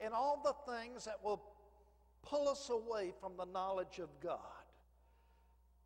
[0.00, 1.42] in all the things that will
[2.22, 4.38] pull us away from the knowledge of God.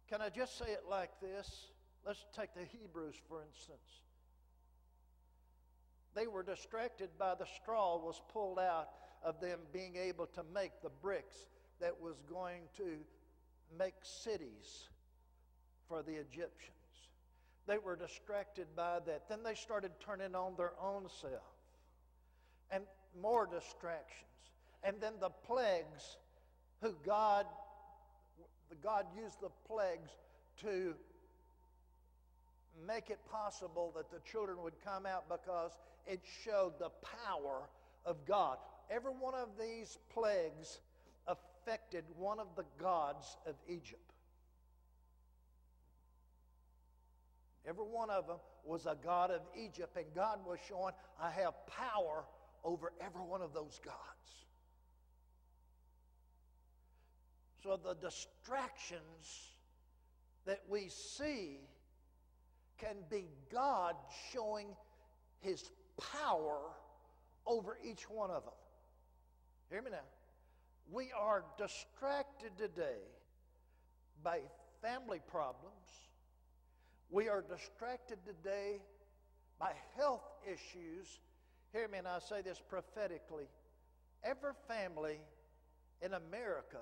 [0.08, 1.68] Can I just say it like this?
[2.04, 4.02] Let's take the Hebrews, for instance.
[6.14, 8.88] They were distracted by the straw was pulled out
[9.24, 11.46] of them being able to make the bricks
[11.80, 12.98] that was going to
[13.78, 14.88] make cities
[15.92, 16.72] for the Egyptians.
[17.66, 19.28] They were distracted by that.
[19.28, 21.42] Then they started turning on their own self
[22.70, 22.84] and
[23.20, 24.24] more distractions.
[24.82, 26.16] And then the plagues
[26.80, 27.44] who God,
[28.82, 30.08] God used the plagues
[30.62, 30.94] to
[32.86, 35.72] make it possible that the children would come out because
[36.06, 36.90] it showed the
[37.26, 37.68] power
[38.06, 38.56] of God.
[38.90, 40.80] Every one of these plagues
[41.26, 44.11] affected one of the gods of Egypt.
[47.66, 51.54] Every one of them was a god of Egypt, and God was showing, I have
[51.66, 52.24] power
[52.64, 54.46] over every one of those gods.
[57.62, 59.48] So the distractions
[60.44, 61.60] that we see
[62.78, 63.94] can be God
[64.32, 64.66] showing
[65.38, 65.70] his
[66.14, 66.58] power
[67.46, 68.54] over each one of them.
[69.70, 69.98] Hear me now.
[70.90, 72.98] We are distracted today
[74.24, 74.40] by
[74.82, 75.72] family problems.
[77.12, 78.80] We are distracted today
[79.60, 81.20] by health issues.
[81.74, 83.44] Hear me, and I say this prophetically.
[84.24, 85.18] Every family
[86.00, 86.80] in America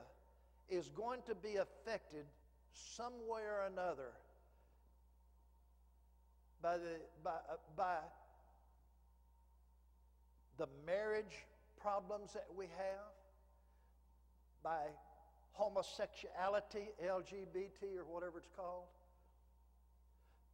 [0.68, 2.26] is going to be affected
[2.72, 4.12] some way or another
[6.62, 7.97] by the, by, uh, by
[10.59, 11.45] the marriage
[11.83, 13.11] problems that we have,
[14.62, 14.78] by
[15.55, 18.85] homosexuality, LGBT, or whatever it's called.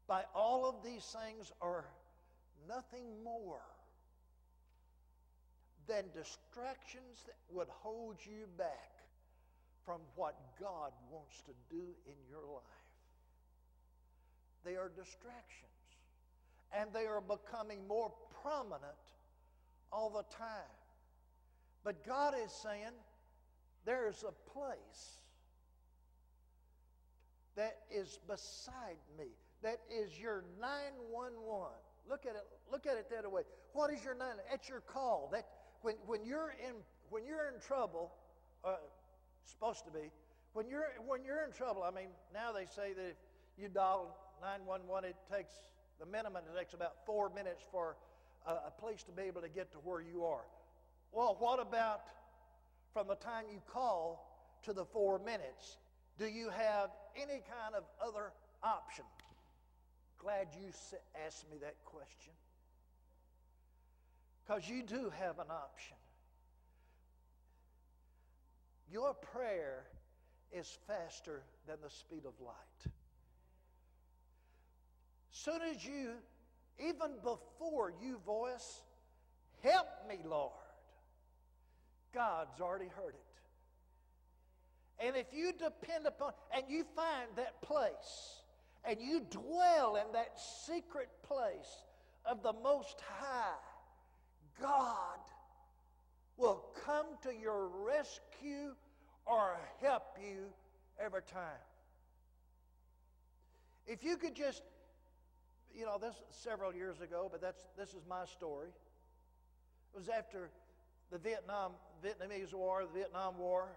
[0.07, 1.85] By all of these things are
[2.69, 3.61] nothing more
[5.89, 8.91] than distractions that would hold you back
[9.85, 12.63] from what God wants to do in your life.
[14.65, 15.71] They are distractions.
[16.77, 18.83] And they are becoming more prominent
[19.93, 20.75] all the time.
[21.85, 22.93] But God is saying
[23.85, 25.21] there's a place
[27.55, 29.29] that is beside me,
[29.63, 31.73] that is your 911.
[32.09, 33.43] Look at it, look at it that way.
[33.73, 34.27] What is your 9?
[34.53, 35.29] At your call.
[35.33, 35.47] That
[35.83, 36.77] when, when you're in
[37.11, 38.13] when you're in trouble,
[38.65, 38.77] uh,
[39.45, 40.11] supposed to be.
[40.53, 43.17] When you're, when you're in trouble, I mean, now they say that if
[43.59, 45.53] you dial 911, it takes,
[46.01, 47.97] the minimum, it takes about four minutes for
[48.47, 50.45] a, a place to be able to get to where you are.
[51.13, 52.01] Well, what about
[52.93, 55.79] from the time you call to the four minutes?
[56.19, 58.33] Do you have any kind of other
[58.63, 59.05] option?
[60.19, 60.71] Glad you
[61.27, 62.33] asked me that question.
[64.45, 65.97] Because you do have an option.
[68.91, 69.85] Your prayer
[70.53, 72.93] is faster than the speed of light.
[75.31, 76.13] Soon as you,
[76.79, 78.83] even before you voice,
[79.63, 80.53] help me, Lord,
[82.15, 85.05] God's already heard it.
[85.07, 88.43] And if you depend upon, and you find that place,
[88.87, 91.85] and you dwell in that secret place
[92.25, 93.59] of the Most High,
[94.61, 95.19] God
[96.37, 98.75] will come to your rescue
[99.27, 100.47] or help you
[101.03, 101.61] every time.
[103.87, 104.63] If you could just,
[105.75, 108.69] you know, this several years ago, but that's this is my story.
[109.95, 110.51] It was after
[111.11, 111.73] the Vietnam
[112.05, 113.69] Vietnamese War, the Vietnam War.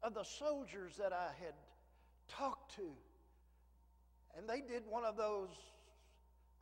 [0.00, 1.54] Of the soldiers that I had
[2.28, 2.90] talked to,
[4.36, 5.50] and they did one of those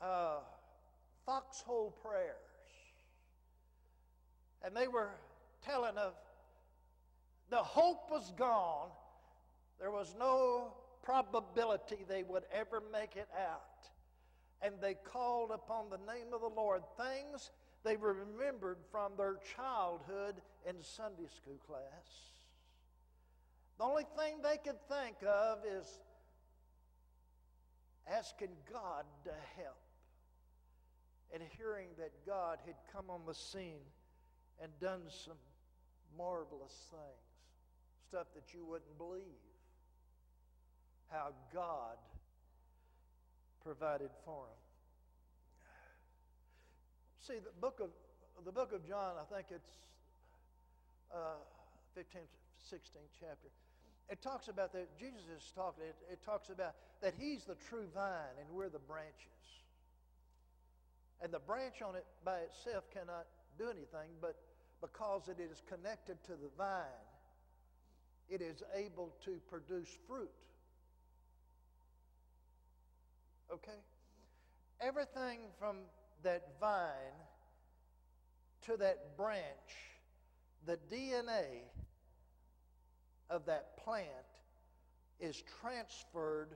[0.01, 0.39] uh,
[1.25, 2.35] foxhole prayers.
[4.65, 5.11] And they were
[5.65, 6.15] telling of
[7.51, 8.89] the hope was gone.
[9.79, 13.61] There was no probability they would ever make it out.
[14.63, 17.51] And they called upon the name of the Lord things
[17.85, 20.37] they remembered from their childhood
[20.69, 22.36] in Sunday school class.
[23.79, 25.87] The only thing they could think of is
[28.09, 29.77] asking God to help
[31.35, 33.85] and hearing that God had come on the scene
[34.63, 35.37] and done some
[36.17, 37.27] marvelous things,
[38.09, 39.23] stuff that you wouldn't believe.
[41.09, 41.99] How God
[43.63, 44.63] provided for them.
[47.21, 47.91] See, the book of
[48.45, 49.71] the book of John, I think it's
[51.13, 51.41] uh,
[51.97, 52.31] 15th,
[52.71, 53.49] 16th chapter.
[54.09, 54.97] It talks about that.
[54.99, 55.85] Jesus is talking.
[55.85, 59.15] It, it talks about that He's the true vine and we're the branches.
[61.23, 63.27] And the branch on it by itself cannot
[63.59, 64.37] do anything, but
[64.81, 66.85] because it is connected to the vine,
[68.29, 70.31] it is able to produce fruit.
[73.53, 73.81] Okay?
[74.81, 75.77] Everything from
[76.23, 77.17] that vine
[78.67, 79.43] to that branch,
[80.67, 81.63] the DNA
[83.31, 84.07] of that plant
[85.21, 86.51] is transferred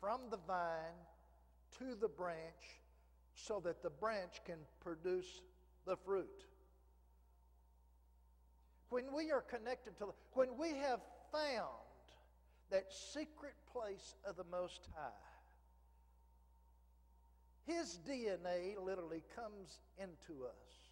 [0.00, 0.98] from the vine
[1.78, 2.80] to the branch
[3.34, 5.42] so that the branch can produce
[5.86, 6.44] the fruit.
[8.88, 11.00] When we are connected to, when we have
[11.30, 11.68] found
[12.70, 15.10] that secret place of the Most High,
[17.66, 20.90] His DNA literally comes into us.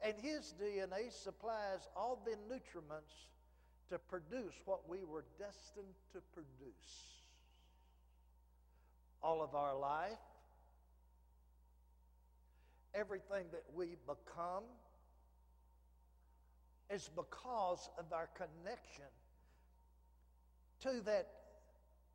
[0.00, 3.26] And His DNA supplies all the nutriments
[3.90, 7.22] to produce what we were destined to produce.
[9.22, 10.18] All of our life,
[12.94, 14.64] everything that we become
[16.90, 19.04] is because of our connection
[20.82, 21.28] to that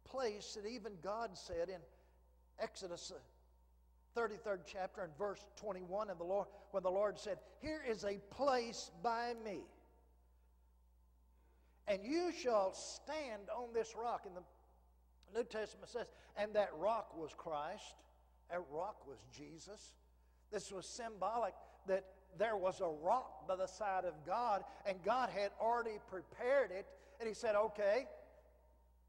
[0.06, 1.80] place that even God said in
[2.60, 7.84] Exodus uh, 33rd chapter and verse 21 and the Lord when the Lord said, "Here
[7.88, 9.62] is a place by me,
[11.90, 17.16] and you shall stand on this rock." And the New Testament says, "And that rock
[17.18, 17.96] was Christ.
[18.50, 19.96] That rock was Jesus."
[20.52, 21.54] This was symbolic
[21.88, 22.06] that
[22.38, 26.88] there was a rock by the side of God, and God had already prepared it.
[27.20, 28.08] And He said, Okay,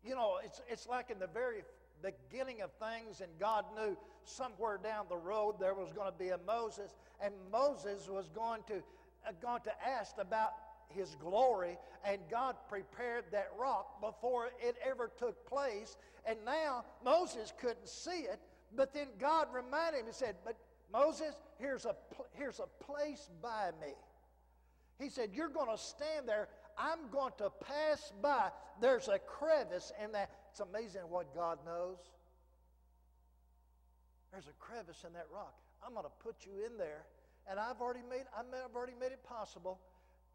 [0.02, 1.62] you know, it's, it's like in the very
[2.02, 6.30] beginning of things, and God knew somewhere down the road there was going to be
[6.30, 8.76] a Moses, and Moses was going to,
[9.26, 10.52] uh, going to ask about
[10.94, 15.96] his glory, and God prepared that rock before it ever took place.
[16.26, 18.40] And now Moses couldn't see it,
[18.76, 20.56] but then God reminded him and said, But
[20.92, 21.94] Moses, here's a,
[22.32, 23.92] here's a place by me.
[24.98, 26.48] He said, You're going to stand there.
[26.78, 28.50] I'm going to pass by.
[28.80, 30.30] There's a crevice in that.
[30.50, 31.98] It's amazing what God knows.
[34.32, 35.54] There's a crevice in that rock.
[35.84, 37.04] I'm going to put you in there.
[37.50, 39.80] And I've already made, I've already made it possible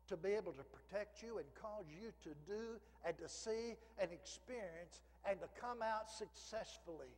[0.07, 4.11] to be able to protect you and cause you to do and to see and
[4.11, 7.11] experience and to come out successfully.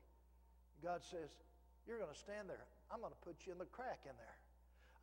[0.84, 1.30] God says,
[1.88, 2.66] You're going to stand there.
[2.92, 4.38] I'm going to put you in the crack in there.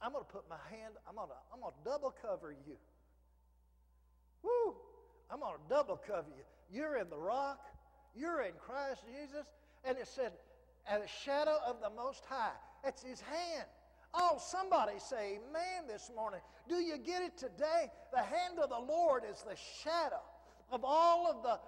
[0.01, 2.77] I'm going to put my hand, I'm going to, I'm going to double cover you.
[4.43, 4.75] Woo!
[5.31, 6.45] I'm going to double cover you.
[6.71, 7.61] You're in the rock.
[8.15, 9.47] You're in Christ Jesus.
[9.85, 10.33] And it said,
[10.87, 12.53] at the shadow of the Most High.
[12.83, 13.69] That's His hand.
[14.17, 16.41] Oh, somebody say amen this morning.
[16.69, 17.91] Do you get it today?
[18.13, 20.23] The hand of the Lord is the shadow
[20.71, 21.59] of all of the,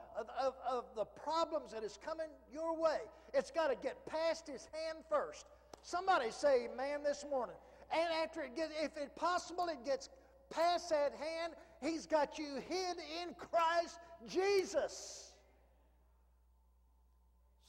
[0.41, 2.99] of, of, the problems that is coming your way.
[3.35, 5.47] It's got to get past His hand first.
[5.83, 7.57] Somebody say amen this morning.
[7.93, 10.09] And after it gets, if it possible, it gets
[10.51, 15.33] past that hand, He's got you hid in Christ Jesus.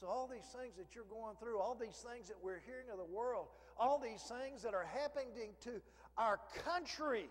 [0.00, 2.98] So, all these things that you're going through, all these things that we're hearing of
[2.98, 3.48] the world,
[3.78, 5.80] all these things that are happening to
[6.16, 7.28] our country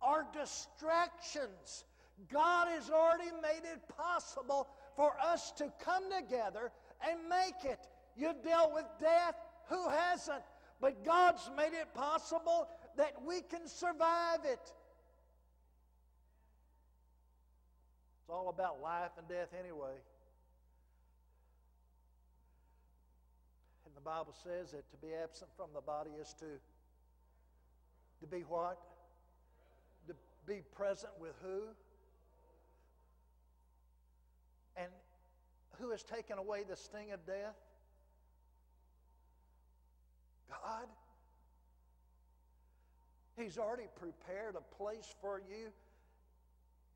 [0.00, 1.84] are distractions.
[2.32, 6.70] God has already made it possible for us to come together
[7.08, 7.80] and make it.
[8.16, 9.34] You've dealt with death,
[9.68, 10.42] who hasn't?
[10.80, 14.72] But God's made it possible that we can survive it.
[18.20, 19.94] It's all about life and death anyway.
[24.06, 26.46] Bible says that to be absent from the body is to
[28.20, 28.78] to be what?
[30.06, 30.14] To
[30.46, 31.62] be present with who?
[34.76, 34.86] And
[35.80, 37.56] who has taken away the sting of death?
[40.48, 40.86] God.
[43.36, 45.72] He's already prepared a place for you.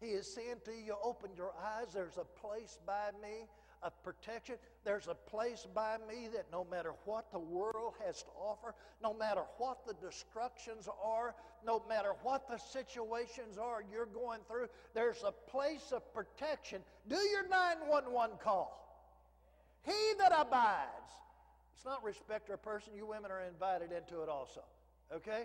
[0.00, 1.88] He is saying to you, open your eyes.
[1.92, 3.48] There's a place by me
[3.82, 4.56] of protection.
[4.84, 9.14] There's a place by me that no matter what the world has to offer, no
[9.14, 15.22] matter what the destructions are, no matter what the situations are you're going through, there's
[15.24, 16.82] a place of protection.
[17.08, 18.76] Do your 911 call.
[19.84, 21.12] He that abides.
[21.74, 22.92] It's not respect of person.
[22.94, 24.60] You women are invited into it also.
[25.14, 25.44] Okay?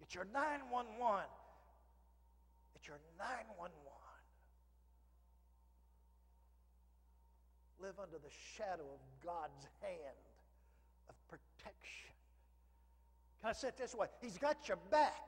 [0.00, 1.24] It's your 911.
[2.74, 3.85] It's your 911.
[7.80, 10.16] Live under the shadow of God's hand
[11.08, 12.14] of protection.
[13.40, 14.06] Can I say it this way?
[14.20, 15.22] He's got your back.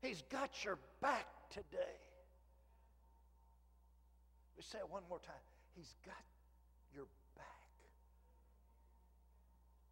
[0.00, 1.98] He's got your back today.
[4.56, 5.34] We say it one more time.
[5.76, 6.22] He's got
[6.94, 7.06] your
[7.36, 7.46] back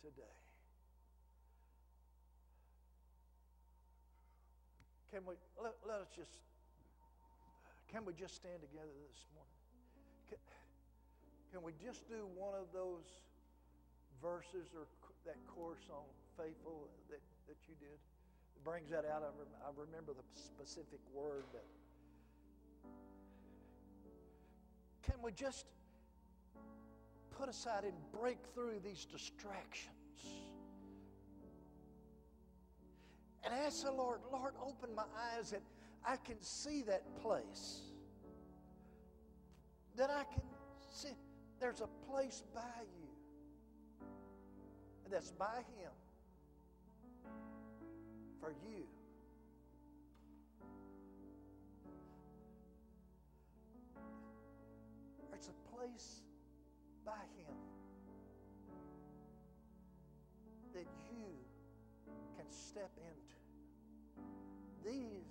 [0.03, 0.23] today.
[5.13, 6.31] Can we let, let us just
[7.91, 9.56] can we just stand together this morning?
[10.29, 10.39] Can,
[11.53, 13.07] can we just do one of those
[14.23, 14.87] verses or
[15.25, 16.05] that course on
[16.37, 17.99] faithful that, that you did?
[18.57, 19.23] It brings that out.
[19.23, 21.65] I, rem- I remember the specific word that.
[25.03, 25.67] Can we just
[27.39, 29.93] put aside and break through these distractions?
[33.45, 35.05] And ask the Lord, Lord, open my
[35.37, 35.63] eyes that
[36.05, 37.83] I can see that place
[39.97, 40.43] that I can
[40.93, 41.17] sit.
[41.59, 42.61] there's a place by
[43.01, 43.09] you
[45.11, 45.93] that's by Him
[48.41, 48.85] for you.
[55.31, 56.21] There's a place
[57.05, 57.55] by Him
[60.75, 61.25] that you
[62.37, 63.37] can step into.
[64.85, 65.25] These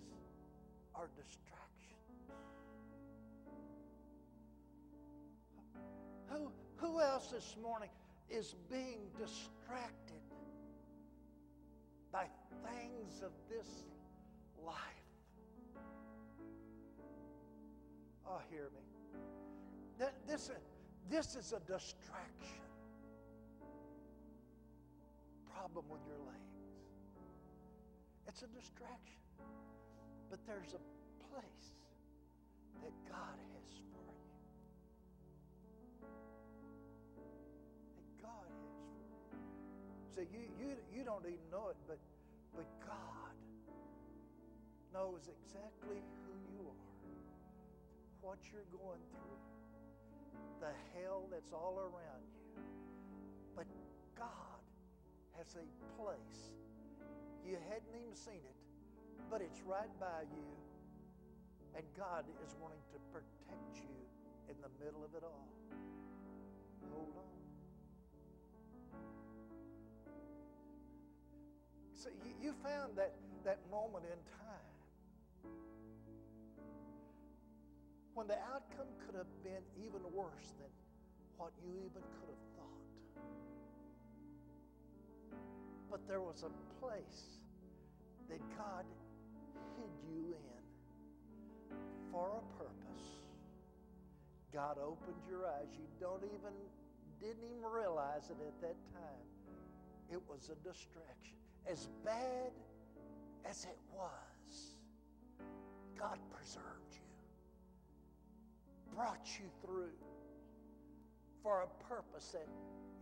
[0.95, 1.54] are distractions.
[6.95, 7.89] Who, else this morning
[8.29, 10.21] is being distracted
[12.09, 12.27] by
[12.63, 13.67] things of this
[14.65, 14.75] life?
[18.25, 20.07] Oh, hear me.
[20.25, 20.53] This, uh,
[21.09, 22.63] this is a distraction.
[25.53, 26.55] Problem with your legs.
[28.25, 29.19] It's a distraction.
[30.29, 31.73] But there's a place
[32.81, 33.65] that God has
[40.15, 41.99] So you, you, you don't even know it, but,
[42.55, 43.35] but God
[44.93, 46.87] knows exactly who you are,
[48.21, 49.39] what you're going through,
[50.61, 52.63] the hell that's all around you.
[53.55, 53.67] But
[54.15, 54.63] God
[55.37, 55.67] has a
[55.99, 56.55] place.
[57.45, 58.55] You hadn't even seen it
[59.29, 60.47] but it's right by you.
[61.75, 63.95] And God is wanting to protect you
[64.49, 65.47] in the middle of it all.
[66.93, 67.34] Hold on.
[71.95, 74.75] So you, you found that, that moment in time
[78.13, 80.71] when the outcome could have been even worse than
[81.37, 82.85] what you even could have thought.
[85.89, 86.51] But there was a
[86.83, 87.39] place
[88.29, 88.85] that God
[89.75, 90.63] hid you in
[92.11, 93.07] for a purpose.
[94.53, 95.67] God opened your eyes.
[95.75, 96.55] You don't even
[97.19, 99.25] didn't even realize it at that time.
[100.11, 101.44] It was a distraction.
[101.69, 102.51] As bad
[103.49, 104.77] as it was,
[105.97, 106.99] God preserved you,
[108.95, 109.97] brought you through
[111.41, 112.47] for a purpose that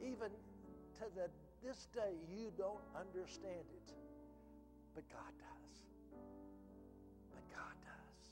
[0.02, 0.30] even
[1.00, 1.30] to the,
[1.66, 3.94] this day you don't understand it,
[4.96, 5.76] but God does.
[7.32, 8.24] But God does.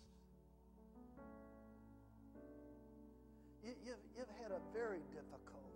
[3.64, 5.76] You, you've, you've had a very difficult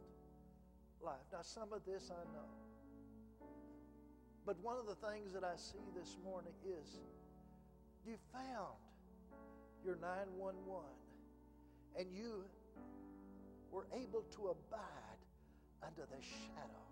[1.01, 1.25] life.
[1.31, 2.74] Now, some of this I know.
[4.45, 6.99] But one of the things that I see this morning is
[8.05, 8.77] you found
[9.83, 10.85] your 911
[11.97, 12.45] and you
[13.71, 15.21] were able to abide
[15.81, 16.85] under the shadow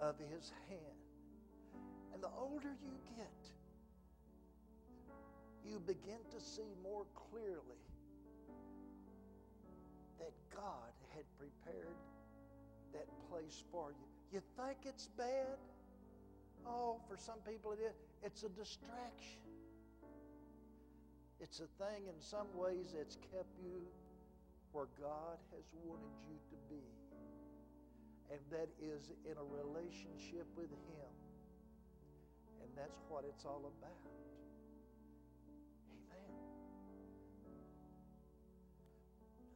[0.00, 1.04] of his hand.
[2.14, 3.50] And the older you get,
[5.66, 7.82] you begin to see more clearly
[10.18, 11.96] that God had prepared
[12.94, 14.06] that place for you.
[14.32, 15.58] You think it's bad?
[16.66, 17.94] Oh, for some people it is.
[18.22, 19.40] It's a distraction.
[21.40, 23.86] It's a thing in some ways that's kept you
[24.72, 26.82] where God has wanted you to be.
[28.30, 31.12] And that is in a relationship with Him.
[32.60, 33.92] And that's what it's all about.
[35.94, 36.34] Amen.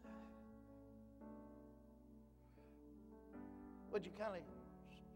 [3.92, 4.44] Would you kind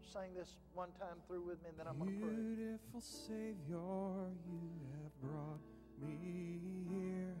[0.07, 2.35] of sing this one time through with me, and then I'm going to pray.
[2.35, 4.61] Beautiful Savior, you
[5.01, 5.61] have brought
[6.01, 7.35] me here.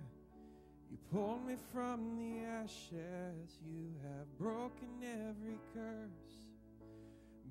[0.91, 6.35] You pulled me from the ashes, you have broken every curse.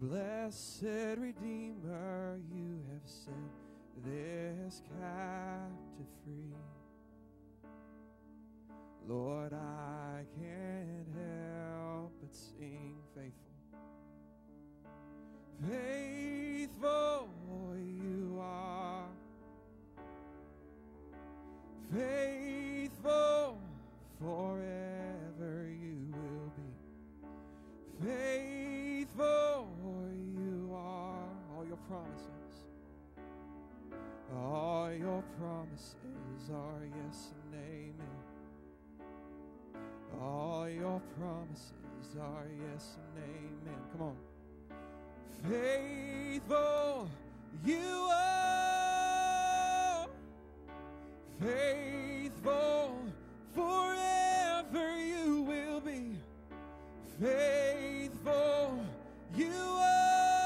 [0.00, 3.34] Blessed Redeemer, you have set
[4.04, 6.52] this captive free.
[9.08, 13.45] Lord, I can't help but sing faithful.
[15.62, 17.28] Faithful
[17.76, 19.09] you are.
[21.94, 23.59] Faithful
[24.20, 28.07] forever you will be.
[28.07, 29.68] Faithful
[30.36, 31.28] you are.
[31.57, 32.66] All your promises.
[34.36, 38.18] All your promises are yes and amen.
[40.20, 43.76] All your promises are yes and amen.
[45.49, 47.09] Faithful
[47.64, 50.07] you are,
[51.40, 52.99] faithful
[53.55, 56.18] forever you will be,
[57.20, 58.80] faithful
[59.36, 60.40] you are.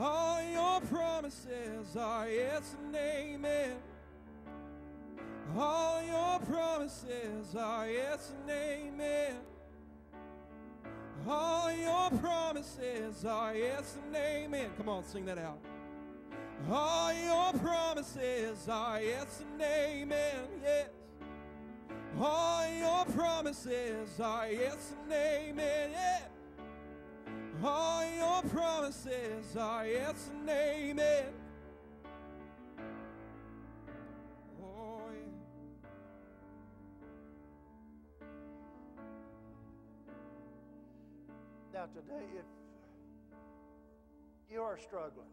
[0.00, 3.76] All your promises are yes and amen.
[5.56, 9.36] All your promises are yes and amen.
[11.26, 14.70] All your promises are yes and amen.
[14.76, 15.58] Come on, sing that out.
[16.70, 20.46] All your promises are yes and amen.
[20.62, 20.88] Yes.
[22.20, 25.90] All your promises are yes and amen.
[25.92, 26.20] Yeah.
[27.62, 31.43] All your promises are yes and amen.
[41.84, 42.46] Now, today, if
[44.50, 45.28] you are struggling,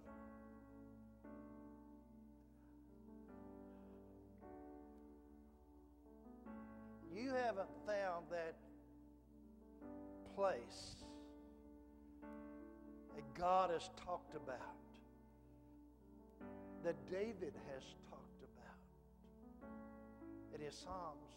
[7.15, 8.55] you haven't found that
[10.35, 10.95] place
[13.15, 14.59] that God has talked about,
[16.83, 18.83] that David has talked about
[20.53, 21.31] in his Psalms,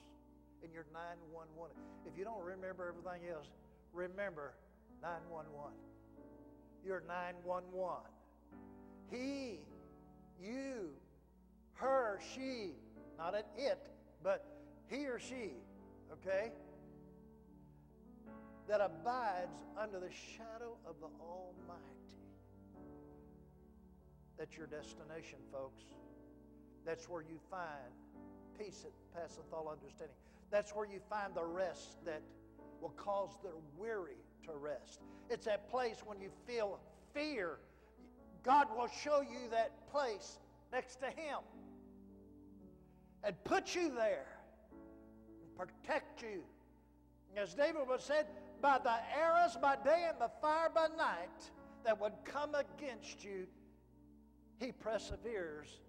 [0.64, 1.76] in your 911.
[2.04, 3.46] If you don't remember everything else,
[3.92, 4.54] remember
[5.04, 5.72] 911.
[6.84, 8.00] You're 911.
[9.10, 9.60] He,
[10.42, 10.90] you,
[11.74, 12.70] her, she,
[13.18, 13.90] not an it,
[14.22, 14.46] but
[14.88, 15.52] he or she,
[16.10, 16.52] okay?
[18.66, 21.84] That abides under the shadow of the Almighty.
[24.38, 25.82] That's your destination, folks.
[26.86, 27.92] That's where you find
[28.58, 30.16] peace that passeth all understanding.
[30.50, 32.22] That's where you find the rest that
[32.84, 35.00] will cause the weary to rest.
[35.30, 36.78] It's that place when you feel
[37.14, 37.56] fear.
[38.42, 40.38] God will show you that place
[40.70, 41.38] next to Him
[43.24, 44.26] and put you there
[45.40, 46.42] and protect you.
[47.38, 48.26] As David was said,
[48.60, 51.50] by the arrows by day and the fire by night
[51.86, 53.46] that would come against you,
[54.60, 55.80] he perseveres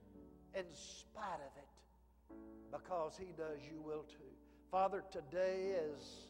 [0.53, 2.35] in spite of it
[2.71, 4.31] because He does, you will too.
[4.71, 6.27] Father, today as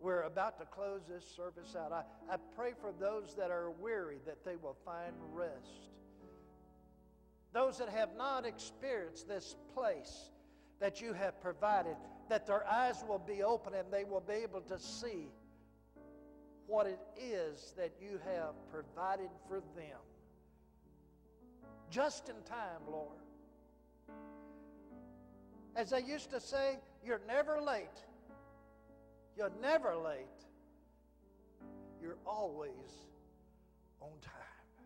[0.00, 4.18] we're about to close this service out, I, I pray for those that are weary
[4.26, 5.90] that they will find rest.
[7.52, 10.30] Those that have not experienced this place
[10.80, 11.96] that you have provided,
[12.28, 15.28] that their eyes will be open and they will be able to see
[16.66, 19.98] what it is that you have provided for them.
[21.90, 23.18] Just in time, Lord.
[25.74, 27.88] As they used to say, you're never late.
[29.40, 30.26] You're never late.
[32.02, 33.08] You're always
[34.02, 34.84] on time.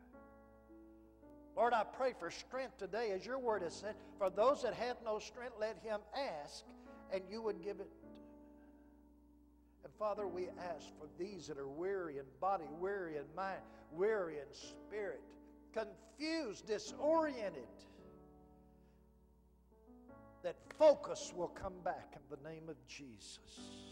[1.56, 3.96] Lord, I pray for strength today, as your word has said.
[4.16, 6.64] For those that have no strength, let him ask,
[7.12, 7.90] and you would give it.
[9.82, 13.58] And Father, we ask for these that are weary in body, weary in mind,
[13.90, 15.20] weary in spirit,
[15.72, 17.66] confused, disoriented,
[20.44, 23.83] that focus will come back in the name of Jesus.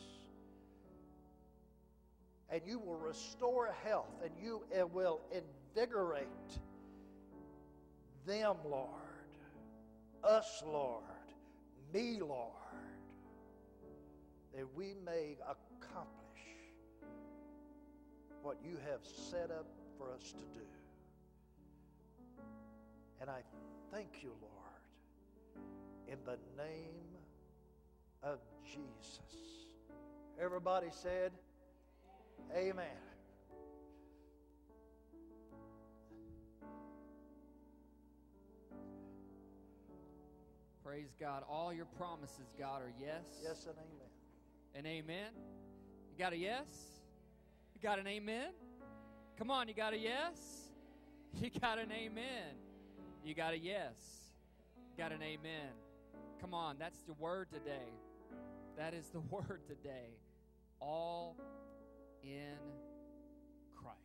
[2.53, 6.26] And you will restore health and you eh, will invigorate
[8.26, 8.90] them, Lord,
[10.22, 11.03] us, Lord,
[11.94, 12.53] me, Lord,
[14.55, 16.12] that we may accomplish
[18.42, 20.66] what you have set up for us to do.
[23.20, 23.40] And I
[23.90, 25.64] thank you, Lord,
[26.07, 27.16] in the name
[28.22, 29.66] of Jesus.
[30.38, 31.32] Everybody said,
[32.55, 32.86] Amen.
[40.84, 41.43] Praise God.
[41.49, 43.22] All your promises, God, are yes.
[43.43, 44.09] Yes and amen.
[44.74, 45.32] And amen.
[46.11, 46.66] You got a yes?
[47.74, 48.51] You got an amen?
[49.38, 50.68] Come on, you got a yes?
[51.40, 52.55] You got an amen.
[53.24, 53.95] You got a yes.
[54.90, 55.72] You got an amen.
[56.43, 57.88] Come on, that's the word today.
[58.76, 60.11] That is the word today.
[60.78, 61.36] All
[62.22, 62.58] in
[63.74, 63.98] Christ.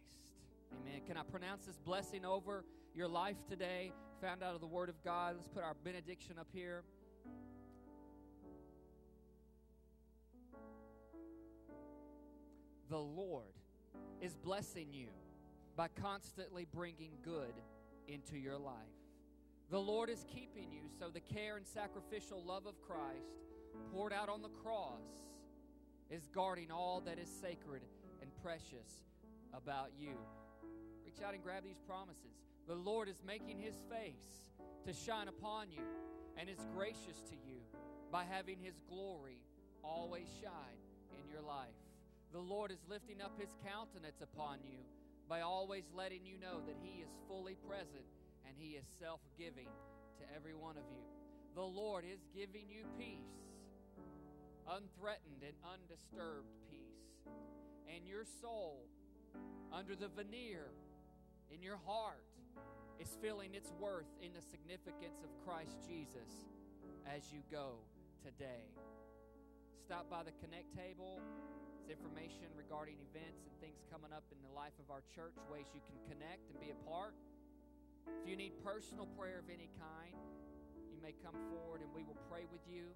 [0.74, 1.02] Amen.
[1.08, 2.64] Can I pronounce this blessing over
[2.94, 3.92] your life today?
[4.22, 5.36] Found out of the Word of God.
[5.36, 6.84] Let's put our benediction up here.
[12.90, 13.54] The Lord
[14.22, 15.10] is blessing you
[15.76, 17.54] by constantly bringing good
[18.08, 18.74] into your life.
[19.70, 23.36] The Lord is keeping you so the care and sacrificial love of Christ
[23.92, 25.04] poured out on the cross
[26.10, 27.82] is guarding all that is sacred
[28.48, 29.04] precious
[29.52, 30.16] about you.
[31.04, 32.32] Reach out and grab these promises.
[32.66, 34.56] The Lord is making his face
[34.88, 35.84] to shine upon you
[36.40, 37.60] and is gracious to you
[38.10, 39.44] by having his glory
[39.84, 40.80] always shine
[41.20, 41.76] in your life.
[42.32, 44.80] The Lord is lifting up his countenance upon you
[45.28, 48.08] by always letting you know that he is fully present
[48.48, 49.68] and he is self giving
[50.20, 51.04] to every one of you.
[51.54, 53.44] The Lord is giving you peace,
[54.72, 57.57] unthreatened and undisturbed peace.
[57.98, 58.86] And your soul,
[59.74, 60.70] under the veneer
[61.50, 62.22] in your heart,
[63.02, 66.46] is feeling its worth in the significance of Christ Jesus
[67.10, 67.82] as you go
[68.22, 68.70] today.
[69.82, 71.18] Stop by the Connect table.
[71.82, 75.66] It's information regarding events and things coming up in the life of our church, ways
[75.74, 77.18] you can connect and be a part.
[78.06, 80.14] If you need personal prayer of any kind,
[80.94, 82.94] you may come forward and we will pray with you.